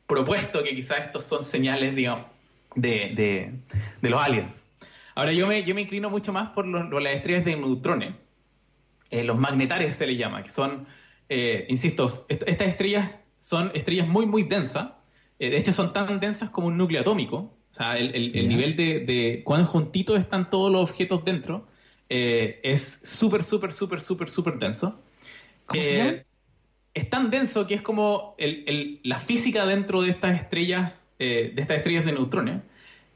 propuesto 0.05 0.63
que 0.63 0.75
quizás 0.75 1.05
estos 1.05 1.23
son 1.23 1.41
señales, 1.41 1.95
digamos, 1.95 2.25
de, 2.75 3.53
los 4.01 4.21
aliens. 4.21 4.67
Ahora 5.15 5.31
yo 5.31 5.47
me, 5.47 5.63
yo 5.63 5.73
me 5.73 5.81
inclino 5.81 6.09
mucho 6.09 6.33
más 6.33 6.49
por, 6.49 6.67
las 6.67 7.13
estrellas 7.13 7.45
de 7.45 7.55
neutrones, 7.55 8.13
eh, 9.09 9.23
los 9.23 9.37
magnetares 9.37 9.95
se 9.95 10.05
les 10.05 10.17
llama, 10.17 10.43
que 10.43 10.49
son, 10.49 10.85
eh, 11.29 11.65
insisto, 11.69 12.05
estas 12.27 12.67
estrellas 12.67 13.21
son 13.39 13.71
estrellas 13.73 14.09
muy, 14.09 14.25
muy 14.25 14.43
densas, 14.43 14.89
de 15.39 15.55
hecho 15.55 15.71
son 15.71 15.93
tan 15.93 16.19
densas 16.19 16.49
como 16.49 16.67
un 16.67 16.77
núcleo 16.77 17.01
atómico, 17.01 17.56
sea, 17.77 17.98
el, 17.98 18.48
nivel 18.48 18.75
de, 18.75 19.41
cuán 19.43 19.65
juntitos 19.65 20.19
están 20.19 20.50
todos 20.50 20.72
los 20.72 20.89
objetos 20.89 21.24
dentro 21.24 21.67
eh, 22.10 22.60
es 22.63 23.01
súper, 23.03 23.43
súper, 23.43 23.72
súper, 23.72 24.00
súper, 24.00 24.29
súper 24.29 24.57
denso. 24.57 25.01
¿Cómo 25.65 25.84
se 25.84 25.98
llama? 25.98 26.10
Eh, 26.12 26.25
es 26.93 27.10
tan 27.10 27.29
denso 27.29 27.67
que 27.67 27.75
es 27.75 27.81
como 27.81 28.36
la 28.38 29.19
física 29.19 29.65
dentro 29.65 30.01
de 30.01 30.10
estas 30.10 30.41
estrellas, 30.41 31.12
eh, 31.19 31.51
de 31.53 31.62
estas 31.62 31.77
estrellas 31.77 32.05
de 32.05 32.13
neutrones, 32.13 32.62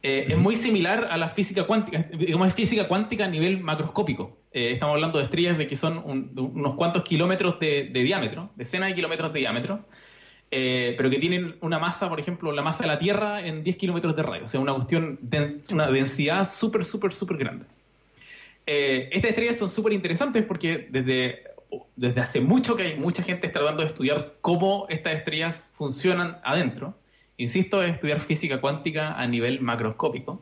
es 0.04 0.36
muy 0.36 0.56
similar 0.56 1.10
a 1.12 1.18
la 1.18 1.30
física 1.30 1.66
cuántica, 1.66 2.10
digamos, 2.18 2.48
es 2.48 2.56
física 2.56 2.88
cuántica 2.88 3.26
a 3.26 3.28
nivel 3.28 3.60
macroscópico. 3.60 4.40
estamos 4.52 4.96
hablando 4.96 5.20
de 5.20 5.26
estrellas 5.26 5.60
de 5.60 5.68
que 5.68 5.76
son 5.76 6.02
unos 6.36 6.76
cuantos 6.76 7.04
kilómetros 7.04 7.60
de, 7.60 7.84
de, 7.84 8.02
diámetro, 8.02 8.52
decenas 8.56 8.90
de 8.90 8.96
kilómetros 8.96 9.32
de 9.32 9.40
diámetro, 9.40 9.86
eh, 10.54 10.96
pero 10.98 11.10
que 11.10 11.18
tienen 11.18 11.56
una 11.62 11.80
masa, 11.80 12.10
por 12.10 12.20
ejemplo, 12.20 12.52
la 12.52 12.62
masa 12.62 12.84
de 12.84 12.90
la 12.90 13.00
Tierra 13.00 13.46
en 13.46 13.64
10 13.64 13.78
kilómetros 13.78 14.16
de 14.18 14.22
radio. 14.22 14.44
O 14.44 14.48
sea, 14.48 14.60
una 14.60 14.74
cuestión, 14.74 15.18
de, 15.22 15.62
una 15.72 15.90
densidad 15.90 16.48
súper, 16.48 16.84
súper, 16.84 17.14
súper 17.14 17.38
grande. 17.38 17.66
Eh, 18.66 19.10
estas 19.14 19.30
estrellas 19.30 19.58
son 19.58 19.70
súper 19.70 19.94
interesantes 19.94 20.44
porque 20.44 20.88
desde, 20.90 21.44
desde 21.96 22.20
hace 22.20 22.42
mucho 22.42 22.76
que 22.76 22.84
hay 22.84 22.98
mucha 22.98 23.24
gente 23.24 23.48
tratando 23.48 23.82
de 23.82 23.88
estudiar 23.88 24.36
cómo 24.42 24.88
estas 24.90 25.14
estrellas 25.14 25.70
funcionan 25.72 26.40
adentro. 26.44 26.98
Insisto, 27.38 27.82
es 27.82 27.94
estudiar 27.94 28.20
física 28.20 28.60
cuántica 28.60 29.14
a 29.14 29.26
nivel 29.28 29.62
macroscópico. 29.62 30.42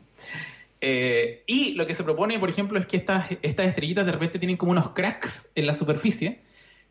Eh, 0.80 1.44
y 1.46 1.74
lo 1.74 1.86
que 1.86 1.94
se 1.94 2.02
propone, 2.02 2.38
por 2.40 2.48
ejemplo, 2.48 2.80
es 2.80 2.86
que 2.86 2.96
estas, 2.96 3.30
estas 3.42 3.68
estrellitas 3.68 4.04
de 4.04 4.12
repente 4.12 4.40
tienen 4.40 4.56
como 4.56 4.72
unos 4.72 4.90
cracks 4.90 5.50
en 5.54 5.66
la 5.66 5.74
superficie 5.74 6.40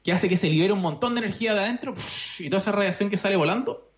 que 0.09 0.13
hace 0.13 0.27
que 0.27 0.37
se 0.37 0.49
libere 0.49 0.73
un 0.73 0.81
montón 0.81 1.13
de 1.13 1.19
energía 1.19 1.53
de 1.53 1.59
adentro 1.59 1.93
y 2.39 2.49
toda 2.49 2.57
esa 2.57 2.71
radiación 2.71 3.11
que 3.11 3.17
sale 3.17 3.35
volando. 3.35 3.91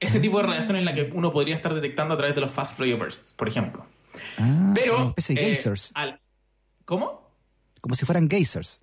Ese 0.00 0.18
tipo 0.18 0.38
de 0.38 0.42
radiación 0.42 0.74
es 0.74 0.82
la 0.82 0.92
que 0.92 1.08
uno 1.14 1.32
podría 1.32 1.54
estar 1.54 1.72
detectando 1.72 2.14
a 2.14 2.16
través 2.16 2.34
de 2.34 2.40
los 2.40 2.52
fast 2.52 2.80
radio 2.80 2.98
bursts, 2.98 3.32
por 3.34 3.46
ejemplo. 3.46 3.86
Ah, 4.38 4.72
Pero. 4.74 5.14
Eh, 5.16 5.22
geysers. 5.36 5.92
¿Cómo? 6.84 7.30
Como 7.80 7.94
si 7.94 8.04
fueran 8.04 8.28
geysers. 8.28 8.80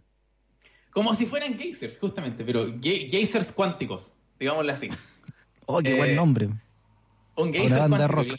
Como 0.92 1.14
si 1.16 1.26
fueran 1.26 1.58
geysers, 1.58 2.00
justamente, 2.00 2.46
pero 2.46 2.74
geysers 2.82 3.52
cuánticos, 3.52 4.14
digámoslo 4.40 4.72
así. 4.72 4.90
Oh, 5.72 5.84
qué 5.84 5.94
buen 5.94 6.12
eh, 6.12 6.16
nombre. 6.16 6.50
Un 7.36 7.54
geyser 7.54 7.90
cuántico. 7.90 8.36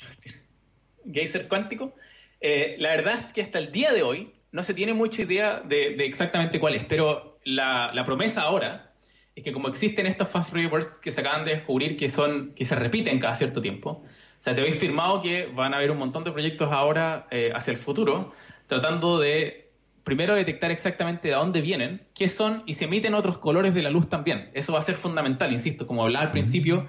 Geyser 1.12 1.47
cuántico. 1.47 1.94
Eh, 2.40 2.75
la 2.78 2.88
verdad 2.88 3.26
es 3.26 3.32
que 3.32 3.42
hasta 3.42 3.61
el 3.61 3.70
día 3.70 3.92
de 3.92 4.02
hoy 4.02 4.32
no 4.50 4.64
se 4.64 4.75
tiene 4.75 4.94
mucha 4.94 5.23
idea 5.23 5.61
de, 5.61 5.94
exactamente 6.04 6.59
cuál 6.59 6.75
es, 6.75 6.85
pero 6.87 7.30
la, 7.44 8.02
promesa 8.04 8.42
ahora 8.42 8.92
es 9.35 9.44
que 9.44 9.52
como 9.52 9.68
existen 9.68 10.06
estos 10.06 10.28
fast 10.28 10.52
reports 10.52 10.99
que 10.99 11.11
se 11.11 11.20
acaban 11.20 11.44
de 11.44 11.56
descubrir 11.56 11.97
que 11.97 12.09
son 12.09 12.52
que 12.54 12.64
se 12.64 12.75
repiten 12.75 13.18
cada 13.18 13.35
cierto 13.35 13.62
tiempo, 13.62 13.90
o 13.90 14.42
sea, 14.42 14.54
te 14.54 14.61
habéis 14.61 14.78
firmado 14.78 15.23
que 15.23 15.47
van 15.47 15.75
a 15.75 15.78
haber 15.78 15.90
un 15.90 15.99
montón 15.99 16.25
de 16.25 16.32
proyectos 16.32 16.70
ahora 16.73 17.26
eh, 17.30 17.52
hacia 17.54 17.73
el 17.73 17.78
futuro 17.78 18.32
tratando 18.66 19.18
de 19.18 19.70
primero 20.04 20.35
detectar 20.35 20.70
exactamente 20.70 21.28
de 21.28 21.35
dónde 21.35 21.61
vienen, 21.61 22.02
qué 22.14 22.28
son 22.28 22.62
y 22.66 22.75
si 22.75 22.85
emiten 22.85 23.14
otros 23.14 23.38
colores 23.38 23.75
de 23.75 23.82
la 23.82 23.90
luz 23.90 24.09
también. 24.09 24.50
Eso 24.54 24.73
va 24.73 24.78
a 24.78 24.82
ser 24.82 24.94
fundamental, 24.94 25.52
insisto, 25.52 25.87
como 25.87 26.02
hablaba 26.04 26.26
al 26.26 26.30
principio, 26.30 26.88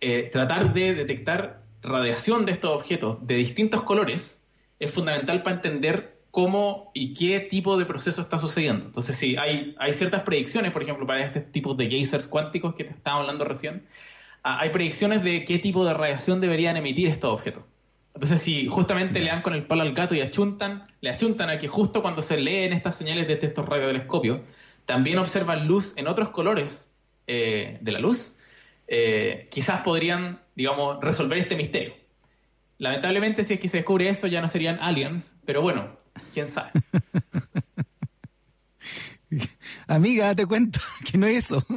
eh, 0.00 0.30
tratar 0.32 0.72
de 0.72 0.94
detectar 0.94 1.62
radiación 1.82 2.46
de 2.46 2.52
estos 2.52 2.70
objetos 2.70 3.18
de 3.26 3.34
distintos 3.36 3.82
colores 3.82 4.42
es 4.78 4.90
fundamental 4.90 5.42
para 5.42 5.56
entender 5.56 6.09
cómo 6.30 6.90
y 6.94 7.14
qué 7.14 7.40
tipo 7.40 7.76
de 7.78 7.84
proceso 7.84 8.20
está 8.20 8.38
sucediendo. 8.38 8.86
Entonces, 8.86 9.16
sí, 9.16 9.36
hay, 9.36 9.74
hay 9.78 9.92
ciertas 9.92 10.22
predicciones, 10.22 10.72
por 10.72 10.82
ejemplo, 10.82 11.06
para 11.06 11.24
este 11.24 11.40
tipo 11.40 11.74
de 11.74 11.88
geysers 11.88 12.26
cuánticos 12.28 12.74
que 12.74 12.84
te 12.84 12.90
estaba 12.90 13.20
hablando 13.20 13.44
recién. 13.44 13.86
Ah, 14.42 14.60
hay 14.60 14.70
predicciones 14.70 15.22
de 15.22 15.44
qué 15.44 15.58
tipo 15.58 15.84
de 15.84 15.92
radiación 15.94 16.40
deberían 16.40 16.76
emitir 16.76 17.08
estos 17.08 17.32
objetos. 17.32 17.64
Entonces, 18.14 18.42
si 18.42 18.66
justamente 18.68 19.20
le 19.20 19.30
dan 19.30 19.42
con 19.42 19.54
el 19.54 19.66
palo 19.66 19.82
al 19.82 19.92
gato 19.92 20.14
y 20.14 20.20
achuntan, 20.20 20.86
le 21.00 21.10
achuntan 21.10 21.48
a 21.50 21.58
que 21.58 21.68
justo 21.68 22.02
cuando 22.02 22.22
se 22.22 22.40
leen 22.40 22.72
estas 22.72 22.96
señales 22.96 23.28
de 23.28 23.34
estos 23.34 23.66
radiotelescopios, 23.66 24.40
también 24.86 25.18
observan 25.18 25.66
luz 25.66 25.94
en 25.96 26.08
otros 26.08 26.30
colores 26.30 26.92
eh, 27.26 27.78
de 27.80 27.92
la 27.92 28.00
luz, 28.00 28.36
eh, 28.88 29.48
quizás 29.50 29.82
podrían, 29.82 30.40
digamos, 30.56 30.98
resolver 31.00 31.38
este 31.38 31.54
misterio. 31.54 31.94
Lamentablemente, 32.78 33.44
si 33.44 33.54
es 33.54 33.60
que 33.60 33.68
se 33.68 33.78
descubre 33.78 34.08
eso, 34.08 34.26
ya 34.26 34.40
no 34.40 34.48
serían 34.48 34.78
aliens, 34.80 35.36
pero 35.44 35.62
bueno, 35.62 35.99
quién 36.32 36.48
sabe. 36.48 36.70
Amiga, 39.86 40.26
date 40.26 40.46
cuenta 40.46 40.80
que 41.10 41.18
no 41.18 41.26
es 41.26 41.50
eso. 41.50 41.64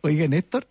Oiga, 0.00 0.26
Néstor, 0.28 0.66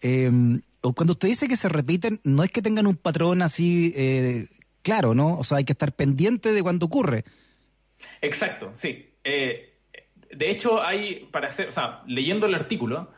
em, 0.00 0.60
cuando 0.80 1.12
usted 1.12 1.28
dice 1.28 1.48
que 1.48 1.56
se 1.56 1.68
repiten, 1.68 2.20
no 2.24 2.44
es 2.44 2.50
que 2.50 2.62
tengan 2.62 2.86
un 2.86 2.96
patrón 2.96 3.42
así 3.42 3.92
eh, 3.96 4.48
claro, 4.82 5.14
¿no? 5.14 5.38
O 5.38 5.44
sea, 5.44 5.58
hay 5.58 5.64
que 5.64 5.72
estar 5.72 5.94
pendiente 5.94 6.52
de 6.52 6.62
cuando 6.62 6.86
ocurre. 6.86 7.24
Exacto, 8.22 8.70
sí. 8.72 9.10
Eh, 9.24 9.74
de 10.30 10.50
hecho, 10.50 10.82
hay, 10.82 11.28
para 11.32 11.48
hacer, 11.48 11.68
o 11.68 11.72
sea, 11.72 12.02
leyendo 12.06 12.46
el 12.46 12.54
artículo, 12.54 13.12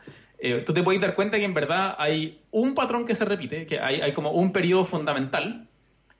eh, 0.45 0.63
tú 0.65 0.73
te 0.73 0.83
puedes 0.83 1.01
dar 1.01 1.15
cuenta 1.15 1.37
que 1.37 1.45
en 1.45 1.53
verdad 1.53 1.95
hay 1.97 2.41
un 2.51 2.75
patrón 2.75 3.05
que 3.05 3.15
se 3.15 3.25
repite, 3.25 3.65
que 3.65 3.79
hay, 3.79 4.01
hay 4.01 4.13
como 4.13 4.31
un 4.31 4.51
periodo 4.51 4.85
fundamental, 4.85 5.67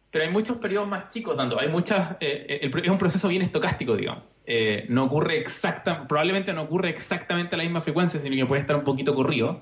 pero 0.09 0.25
hay 0.25 0.31
muchos 0.31 0.57
periodos 0.57 0.87
más 0.87 1.09
chicos 1.09 1.35
dando, 1.35 1.59
hay 1.59 1.67
muchas, 1.67 2.15
es 2.19 2.89
un 2.89 2.97
proceso 2.97 3.27
bien 3.27 3.41
estocástico, 3.41 3.97
digamos. 3.97 4.23
Eh, 4.45 4.85
no 4.89 5.05
ocurre 5.05 5.39
exacta, 5.39 6.07
probablemente 6.07 6.53
no 6.53 6.63
ocurre 6.63 6.89
exactamente 6.89 7.55
a 7.55 7.57
la 7.57 7.63
misma 7.63 7.81
frecuencia, 7.81 8.19
sino 8.19 8.35
que 8.35 8.45
puede 8.45 8.61
estar 8.61 8.75
un 8.75 8.83
poquito 8.83 9.15
corrido. 9.15 9.61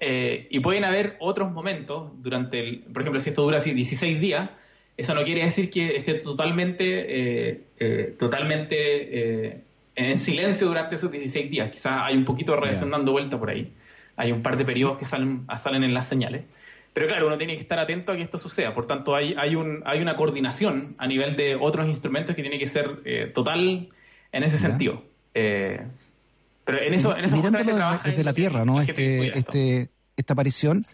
Eh, 0.00 0.46
y 0.50 0.60
pueden 0.60 0.84
haber 0.84 1.16
otros 1.20 1.50
momentos 1.50 2.12
durante 2.22 2.60
el, 2.60 2.80
por 2.80 3.02
ejemplo, 3.02 3.20
si 3.20 3.30
esto 3.30 3.42
dura 3.42 3.58
así 3.58 3.72
16 3.72 4.20
días, 4.20 4.50
eso 4.96 5.14
no 5.14 5.24
quiere 5.24 5.44
decir 5.44 5.70
que 5.70 5.96
esté 5.96 6.14
totalmente, 6.14 7.54
eh, 7.78 8.16
totalmente 8.18 9.64
en 9.94 10.18
silencio 10.18 10.66
durante 10.66 10.96
esos 10.96 11.10
16 11.10 11.50
días. 11.50 11.70
Quizás 11.70 12.00
hay 12.02 12.16
un 12.16 12.24
poquito 12.24 12.52
de 12.52 12.60
radiación 12.60 12.90
dando 12.90 13.12
vuelta 13.12 13.38
por 13.38 13.50
ahí. 13.50 13.72
Hay 14.18 14.32
un 14.32 14.42
par 14.42 14.58
de 14.58 14.66
periodos 14.66 14.98
que 14.98 15.06
salen, 15.06 15.46
salen 15.56 15.84
en 15.84 15.94
las 15.94 16.06
señales. 16.06 16.44
Pero 16.92 17.08
claro, 17.08 17.28
uno 17.28 17.38
tiene 17.38 17.54
que 17.54 17.62
estar 17.62 17.78
atento 17.78 18.12
a 18.12 18.16
que 18.16 18.22
esto 18.22 18.36
suceda. 18.36 18.74
Por 18.74 18.86
tanto, 18.86 19.14
hay, 19.14 19.34
hay, 19.38 19.54
un, 19.54 19.82
hay 19.86 20.00
una 20.00 20.16
coordinación 20.16 20.94
a 20.98 21.06
nivel 21.06 21.36
de 21.36 21.54
otros 21.54 21.86
instrumentos 21.86 22.36
que 22.36 22.42
tiene 22.42 22.58
que 22.58 22.66
ser 22.66 23.32
total 23.32 23.88
en 24.32 24.42
ese 24.42 24.58
sentido. 24.58 25.04
Eh, 25.34 25.80
pero 26.64 26.82
en 26.82 26.94
eso, 26.94 27.16
en 27.16 27.24
eso 27.24 27.36
desde 28.04 28.24
la 28.24 28.32
Tierra, 28.34 28.64
¿no? 28.64 28.80
Este, 28.80 29.38
este, 29.38 29.90
esta 30.16 30.32
aparición. 30.32 30.84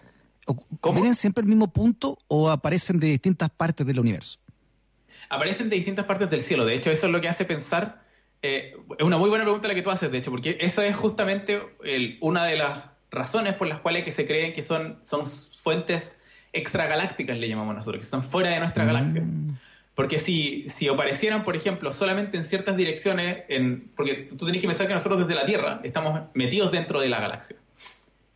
¿Vienen 0.93 1.15
siempre 1.15 1.43
al 1.43 1.49
mismo 1.49 1.73
punto 1.73 2.19
o 2.29 2.51
aparecen 2.51 3.01
de 3.01 3.09
distintas 3.09 3.49
partes 3.51 3.87
del 3.87 3.99
universo? 3.99 4.39
Aparecen 5.31 5.71
de 5.71 5.77
distintas 5.77 6.05
partes 6.05 6.29
del 6.31 6.43
cielo. 6.43 6.65
De 6.65 6.75
hecho, 6.75 6.91
eso 6.91 7.07
es 7.07 7.13
lo 7.13 7.21
que 7.21 7.29
hace 7.29 7.45
pensar. 7.45 8.03
Eh, 8.43 8.77
es 8.99 9.05
una 9.05 9.17
muy 9.17 9.31
buena 9.31 9.45
pregunta 9.45 9.69
la 9.69 9.75
que 9.75 9.83
tú 9.83 9.91
haces, 9.91 10.13
de 10.13 10.19
hecho, 10.19 10.31
porque 10.31 10.59
esa 10.61 10.87
es 10.87 10.95
justamente 10.95 11.63
una 12.21 12.45
de 12.45 12.57
las 12.57 12.85
razones 13.15 13.55
por 13.55 13.69
las 13.69 13.81
cuales 13.81 14.05
que 14.05 14.11
se 14.11 14.27
creen 14.27 14.53
que 14.53 14.63
son, 14.63 14.99
son 15.03 15.27
fuentes 15.27 16.21
extragalácticas, 16.53 17.37
le 17.39 17.49
llamamos 17.49 17.75
nosotros, 17.75 18.01
que 18.01 18.05
están 18.05 18.23
fuera 18.23 18.51
de 18.51 18.61
nuestra 18.61 18.85
mm. 18.85 18.87
galaxia. 18.87 19.25
Porque 19.95 20.19
si, 20.19 20.69
si 20.69 20.89
aparecieran, 20.89 21.45
por 21.45 21.55
ejemplo, 21.55 21.93
solamente 21.93 22.37
en 22.37 22.45
ciertas 22.45 22.77
direcciones, 22.77 23.45
en, 23.49 23.91
porque 23.97 24.29
tú 24.37 24.45
tenés 24.45 24.61
que 24.61 24.67
pensar 24.67 24.89
que 24.89 24.95
nosotros 24.95 25.21
desde 25.21 25.35
la 25.35 25.47
Tierra 25.47 25.81
estamos 25.85 26.23
metidos 26.35 26.73
dentro 26.73 27.01
de 27.01 27.09
la 27.09 27.21
galaxia. 27.21 27.57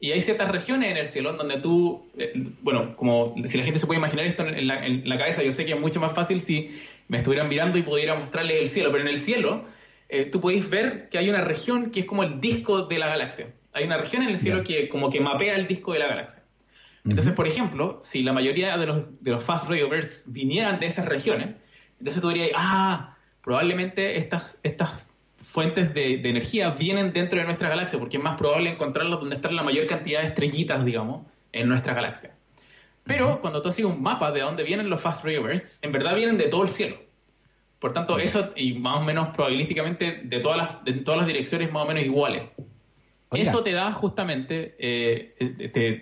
Y 0.01 0.13
hay 0.13 0.23
ciertas 0.23 0.49
regiones 0.53 0.93
en 0.93 0.97
el 0.97 1.09
cielo 1.09 1.31
en 1.31 1.37
donde 1.39 1.59
tú, 1.59 2.07
eh, 2.17 2.33
bueno, 2.63 2.95
como 2.97 3.35
si 3.45 3.59
la 3.59 3.65
gente 3.65 3.81
se 3.81 3.87
puede 3.87 3.99
imaginar 3.99 4.27
esto 4.27 4.47
en 4.47 4.69
la, 4.69 4.87
en 4.87 5.09
la, 5.09 5.19
cabeza, 5.19 5.43
yo 5.43 5.51
sé 5.51 5.67
que 5.67 5.73
es 5.73 5.81
mucho 5.81 5.99
más 5.99 6.13
fácil 6.13 6.41
si 6.41 6.71
me 7.09 7.19
estuvieran 7.19 7.49
mirando 7.49 7.79
y 7.79 7.83
pudiera 7.83 8.15
mostrarles 8.15 8.63
el 8.63 8.69
cielo, 8.69 8.93
pero 8.93 9.03
en 9.03 9.09
el 9.09 9.19
cielo 9.19 9.65
eh, 10.09 10.25
tú 10.27 10.41
podéis 10.41 10.71
ver 10.71 11.09
que 11.09 11.19
hay 11.19 11.29
una 11.29 11.41
región 11.41 11.91
que 11.91 12.01
es 12.01 12.07
como 12.07 12.23
el 12.23 12.41
disco 12.41 12.83
de 12.83 12.99
la 12.99 13.09
galaxia. 13.09 13.49
Hay 13.73 13.85
una 13.85 13.99
región 13.99 14.23
en 14.23 14.31
el 14.31 14.39
cielo 14.39 14.63
que 14.65 14.89
como 14.89 15.11
que 15.11 15.21
mapea 15.21 15.55
el 15.55 15.67
disco 15.67 15.93
de 15.93 16.01
la 16.01 16.09
galaxia. 16.09 16.43
Entonces, 17.05 17.33
por 17.33 17.47
ejemplo, 17.47 18.01
si 18.03 18.23
la 18.23 18.33
mayoría 18.33 18.77
de 18.77 18.87
los, 18.87 19.05
de 19.23 19.31
los 19.31 19.43
fast 19.43 19.69
radio 19.69 19.89
bursts 19.89 20.25
vinieran 20.27 20.79
de 20.81 20.87
esas 20.87 21.07
regiones, 21.07 21.55
entonces 21.99 22.21
tú 22.21 22.29
dirías, 22.29 22.51
ah, 22.55 23.17
probablemente 23.43 24.19
estas, 24.19 24.59
estas 24.63 25.07
fuentes 25.37 25.95
de, 25.95 26.15
energía 26.15 26.71
vienen 26.71 27.13
dentro 27.13 27.39
de 27.39 27.45
nuestra 27.47 27.69
galaxia, 27.69 27.99
porque 27.99 28.19
es 28.19 28.23
más 28.23 28.37
probable 28.37 28.71
encontrarlas 28.71 29.19
donde 29.21 29.37
está 29.37 29.51
la 29.51 29.63
mayor 29.63 29.87
cantidad 29.87 30.21
de 30.21 30.27
estrellitas, 30.27 30.85
digamos, 30.85 31.27
en 31.53 31.69
nuestra 31.69 31.95
galaxia. 31.95 32.35
Pero 33.05 33.41
cuando 33.41 33.63
tú 33.63 33.71
haces 33.71 33.85
un 33.85 34.03
mapa 34.03 34.31
de 34.33 34.41
dónde 34.41 34.65
vienen 34.65 34.91
los 34.91 35.01
fast 35.01 35.25
radio 35.25 35.43
bursts, 35.43 35.79
en 35.81 35.93
verdad 35.93 36.15
vienen 36.15 36.37
de 36.37 36.49
todo 36.49 36.65
el 36.65 36.69
cielo. 36.69 36.97
Por 37.79 37.93
tanto, 37.93 38.19
eso, 38.19 38.53
y 38.57 38.75
más 38.75 38.99
o 38.99 39.01
menos 39.01 39.31
probabilísticamente, 39.31 40.21
de 40.25 40.41
todas 40.41 40.59
las, 40.59 40.85
de 40.85 40.93
todas 40.95 41.19
las 41.19 41.27
direcciones 41.27 41.73
más 41.73 41.85
o 41.85 41.87
menos 41.87 42.05
iguales. 42.05 42.43
Eso 43.33 43.63
te 43.63 43.73
da 43.73 43.93
justamente, 43.93 44.75
eh, 44.79 45.35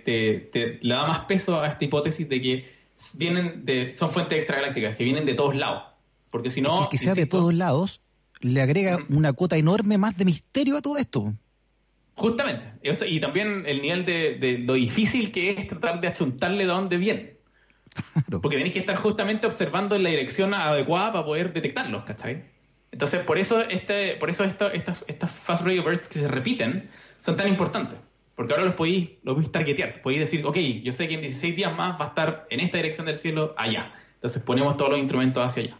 te, 0.05 0.79
le 0.81 0.95
da 0.95 1.07
más 1.07 1.21
peso 1.27 1.61
a 1.61 1.67
esta 1.67 1.85
hipótesis 1.85 2.29
de 2.29 2.41
que 2.41 2.71
vienen 3.15 3.65
de, 3.65 3.95
son 3.97 4.11
fuentes 4.11 4.39
extragalácticas, 4.39 4.97
que 4.97 5.05
vienen 5.05 5.27
de 5.27 5.35
todos 5.35 5.57
lados. 5.57 5.83
Porque 6.31 6.51
si 6.51 6.61
no... 6.61 6.89
que, 6.89 6.99
sea 6.99 7.15
de 7.15 7.27
todos 7.27 7.53
lados 7.55 8.01
le 8.41 8.61
agrega 8.61 8.99
una 9.09 9.33
cuota 9.33 9.57
enorme 9.57 9.99
más 9.99 10.17
de 10.17 10.25
misterio 10.25 10.77
a 10.77 10.83
todo 10.83 10.99
esto. 10.99 11.35
Justamente. 12.15 12.73
Y 13.07 13.21
también 13.21 13.65
el 13.67 13.83
nivel 13.83 14.05
de, 14.05 14.63
lo 14.65 14.75
difícil 14.75 15.33
que 15.33 15.51
es 15.51 15.69
tratar 15.69 16.01
de 16.01 16.09
achuntarle 16.09 16.65
de 16.65 16.71
dónde 16.71 16.97
viene. 16.97 17.37
Porque 18.31 18.57
tenéis 18.57 18.73
que 18.73 18.81
estar 18.81 18.97
justamente 18.97 19.47
observando 19.47 19.97
en 19.97 20.03
la 20.03 20.11
dirección 20.11 20.55
adecuada 20.55 21.13
para 21.13 21.25
poder 21.25 21.53
detectarlos, 21.53 22.05
¿cachai? 22.05 22.45
Entonces, 22.93 23.23
por 23.23 23.39
eso, 23.39 23.61
este, 23.63 24.17
por 24.17 24.31
eso 24.31 24.45
estas, 24.45 25.05
estas 25.07 25.31
fast 25.31 25.65
radio 25.65 25.83
bursts 25.83 26.09
que 26.09 26.19
se 26.19 26.29
repiten 26.29 26.89
son 27.27 27.37
tan 27.37 27.49
importantes. 27.49 27.99
Porque 28.37 28.53
ahora 28.53 28.67
los 28.67 28.75
podéis, 28.75 29.11
los 29.25 29.35
podéis 29.35 29.51
targetear. 29.51 30.01
Podéis 30.01 30.21
decir, 30.21 30.47
ok, 30.47 30.57
yo 30.85 30.93
sé 30.93 31.09
que 31.09 31.15
en 31.15 31.23
16 31.23 31.57
días 31.57 31.77
más 31.77 32.01
va 32.01 32.05
a 32.05 32.09
estar 32.09 32.47
en 32.51 32.61
esta 32.61 32.77
dirección 32.77 33.07
del 33.07 33.17
cielo 33.17 33.53
allá. 33.57 33.93
Entonces 34.15 34.43
ponemos 34.43 34.77
todos 34.77 34.93
los 34.93 35.01
instrumentos 35.01 35.45
hacia 35.45 35.65
allá. 35.65 35.77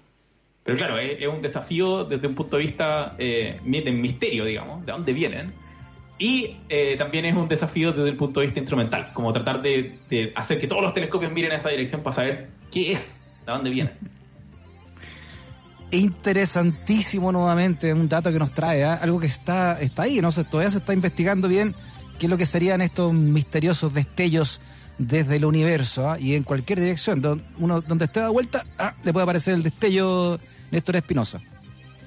Pero 0.65 0.77
claro, 0.77 0.99
es, 0.99 1.25
un 1.29 1.41
desafío 1.43 2.05
desde 2.05 2.27
un 2.27 2.35
punto 2.35 2.57
de 2.57 2.63
vista 2.65 3.15
eh, 3.19 3.61
de 3.65 3.93
misterio, 3.93 4.45
digamos, 4.45 4.85
de 4.85 4.91
dónde 4.91 5.13
vienen. 5.13 5.53
Y 6.19 6.57
eh, 6.69 6.97
también 6.97 7.27
es 7.27 7.37
un 7.37 7.47
desafío 7.47 7.93
desde 7.93 8.09
el 8.09 8.17
punto 8.17 8.41
de 8.41 8.47
vista 8.47 8.59
instrumental, 8.59 9.13
como 9.13 9.33
tratar 9.33 9.63
de, 9.63 10.33
hacer 10.35 10.59
que 10.59 10.67
todos 10.67 10.83
los 10.83 10.95
telescopios 10.95 11.31
miren 11.31 11.53
en 11.53 11.59
esa 11.59 11.69
dirección 11.69 12.03
para 12.03 12.17
saber 12.17 12.49
qué 12.73 12.93
es, 12.93 13.21
de 13.45 13.53
dónde 13.53 13.71
vienen. 13.71 13.93
Interesantísimo 15.91 17.33
nuevamente, 17.33 17.93
un 17.93 18.09
dato 18.09 18.33
que 18.33 18.39
nos 18.39 18.53
trae, 18.53 18.81
¿eh? 18.81 18.85
algo 18.85 19.21
que 19.21 19.27
está, 19.27 19.81
está 19.81 20.03
ahí, 20.03 20.21
¿no? 20.21 20.33
todavía 20.33 20.71
se 20.71 20.79
está 20.79 20.93
investigando 20.93 21.49
bien 21.49 21.75
qué 22.19 22.27
es 22.27 22.31
lo 22.31 22.37
que 22.37 22.47
serían 22.47 22.81
estos 22.81 23.13
misteriosos 23.13 23.93
destellos 23.93 24.61
desde 24.99 25.37
el 25.37 25.45
universo 25.45 26.11
¿ah? 26.11 26.19
y 26.19 26.35
en 26.35 26.43
cualquier 26.43 26.81
dirección. 26.81 27.21
Donde, 27.21 27.45
uno, 27.59 27.81
donde 27.81 28.07
esté 28.07 28.21
de 28.21 28.29
vuelta, 28.29 28.65
ah, 28.79 28.95
le 29.05 29.13
puede 29.13 29.25
aparecer 29.25 29.55
el 29.55 29.63
destello 29.63 30.39
Néstor 30.71 30.97
Espinosa. 30.97 31.41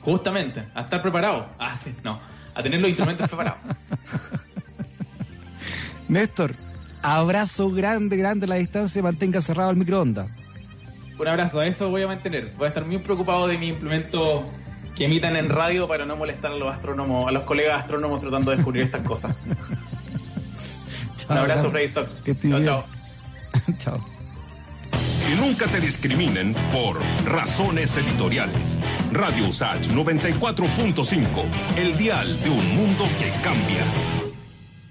Justamente, 0.01 0.63
a 0.73 0.81
estar 0.81 1.01
preparado. 1.01 1.47
Ah, 1.59 1.77
sí, 1.81 1.93
no, 2.03 2.19
a 2.55 2.63
tener 2.63 2.79
los 2.79 2.89
instrumentos 2.89 3.27
preparados. 3.29 3.59
Néstor, 6.07 6.55
abrazo 7.03 7.69
grande, 7.69 8.17
grande 8.17 8.45
a 8.45 8.49
la 8.49 8.55
distancia, 8.55 9.01
mantenga 9.03 9.41
cerrado 9.41 9.69
el 9.69 9.77
microondas. 9.77 10.38
Un 11.19 11.27
abrazo, 11.27 11.59
a 11.59 11.67
eso 11.67 11.89
voy 11.89 12.01
a 12.03 12.07
mantener. 12.07 12.53
Voy 12.57 12.65
a 12.65 12.69
estar 12.69 12.85
muy 12.85 12.97
preocupado 12.99 13.47
de 13.47 13.57
mi 13.57 13.67
implemento 13.67 14.49
que 14.95 15.05
emitan 15.05 15.35
en 15.35 15.49
radio 15.49 15.87
para 15.87 16.05
no 16.05 16.15
molestar 16.15 16.51
a 16.53 16.55
los 16.55 16.73
astrónomos, 16.73 17.27
a 17.27 17.31
los 17.31 17.43
colegas 17.43 17.81
astrónomos 17.81 18.21
tratando 18.21 18.51
de 18.51 18.57
descubrir 18.57 18.83
estas 18.83 19.01
cosas. 19.01 19.35
Un 21.29 21.37
abrazo, 21.37 21.69
Freddy 21.69 21.85
Stock. 21.87 22.07
Chao, 22.49 22.63
chao. 22.63 22.85
chao. 23.77 24.05
Que 25.27 25.35
nunca 25.35 25.67
te 25.67 25.79
discriminen 25.79 26.55
por 26.71 26.99
razones 27.25 27.95
editoriales. 27.97 28.79
Radio 29.11 29.47
USACH 29.49 29.89
94.5, 29.89 31.25
el 31.77 31.97
dial 31.97 32.41
de 32.41 32.49
un 32.49 32.75
mundo 32.75 33.07
que 33.19 33.29
cambia. 33.43 34.28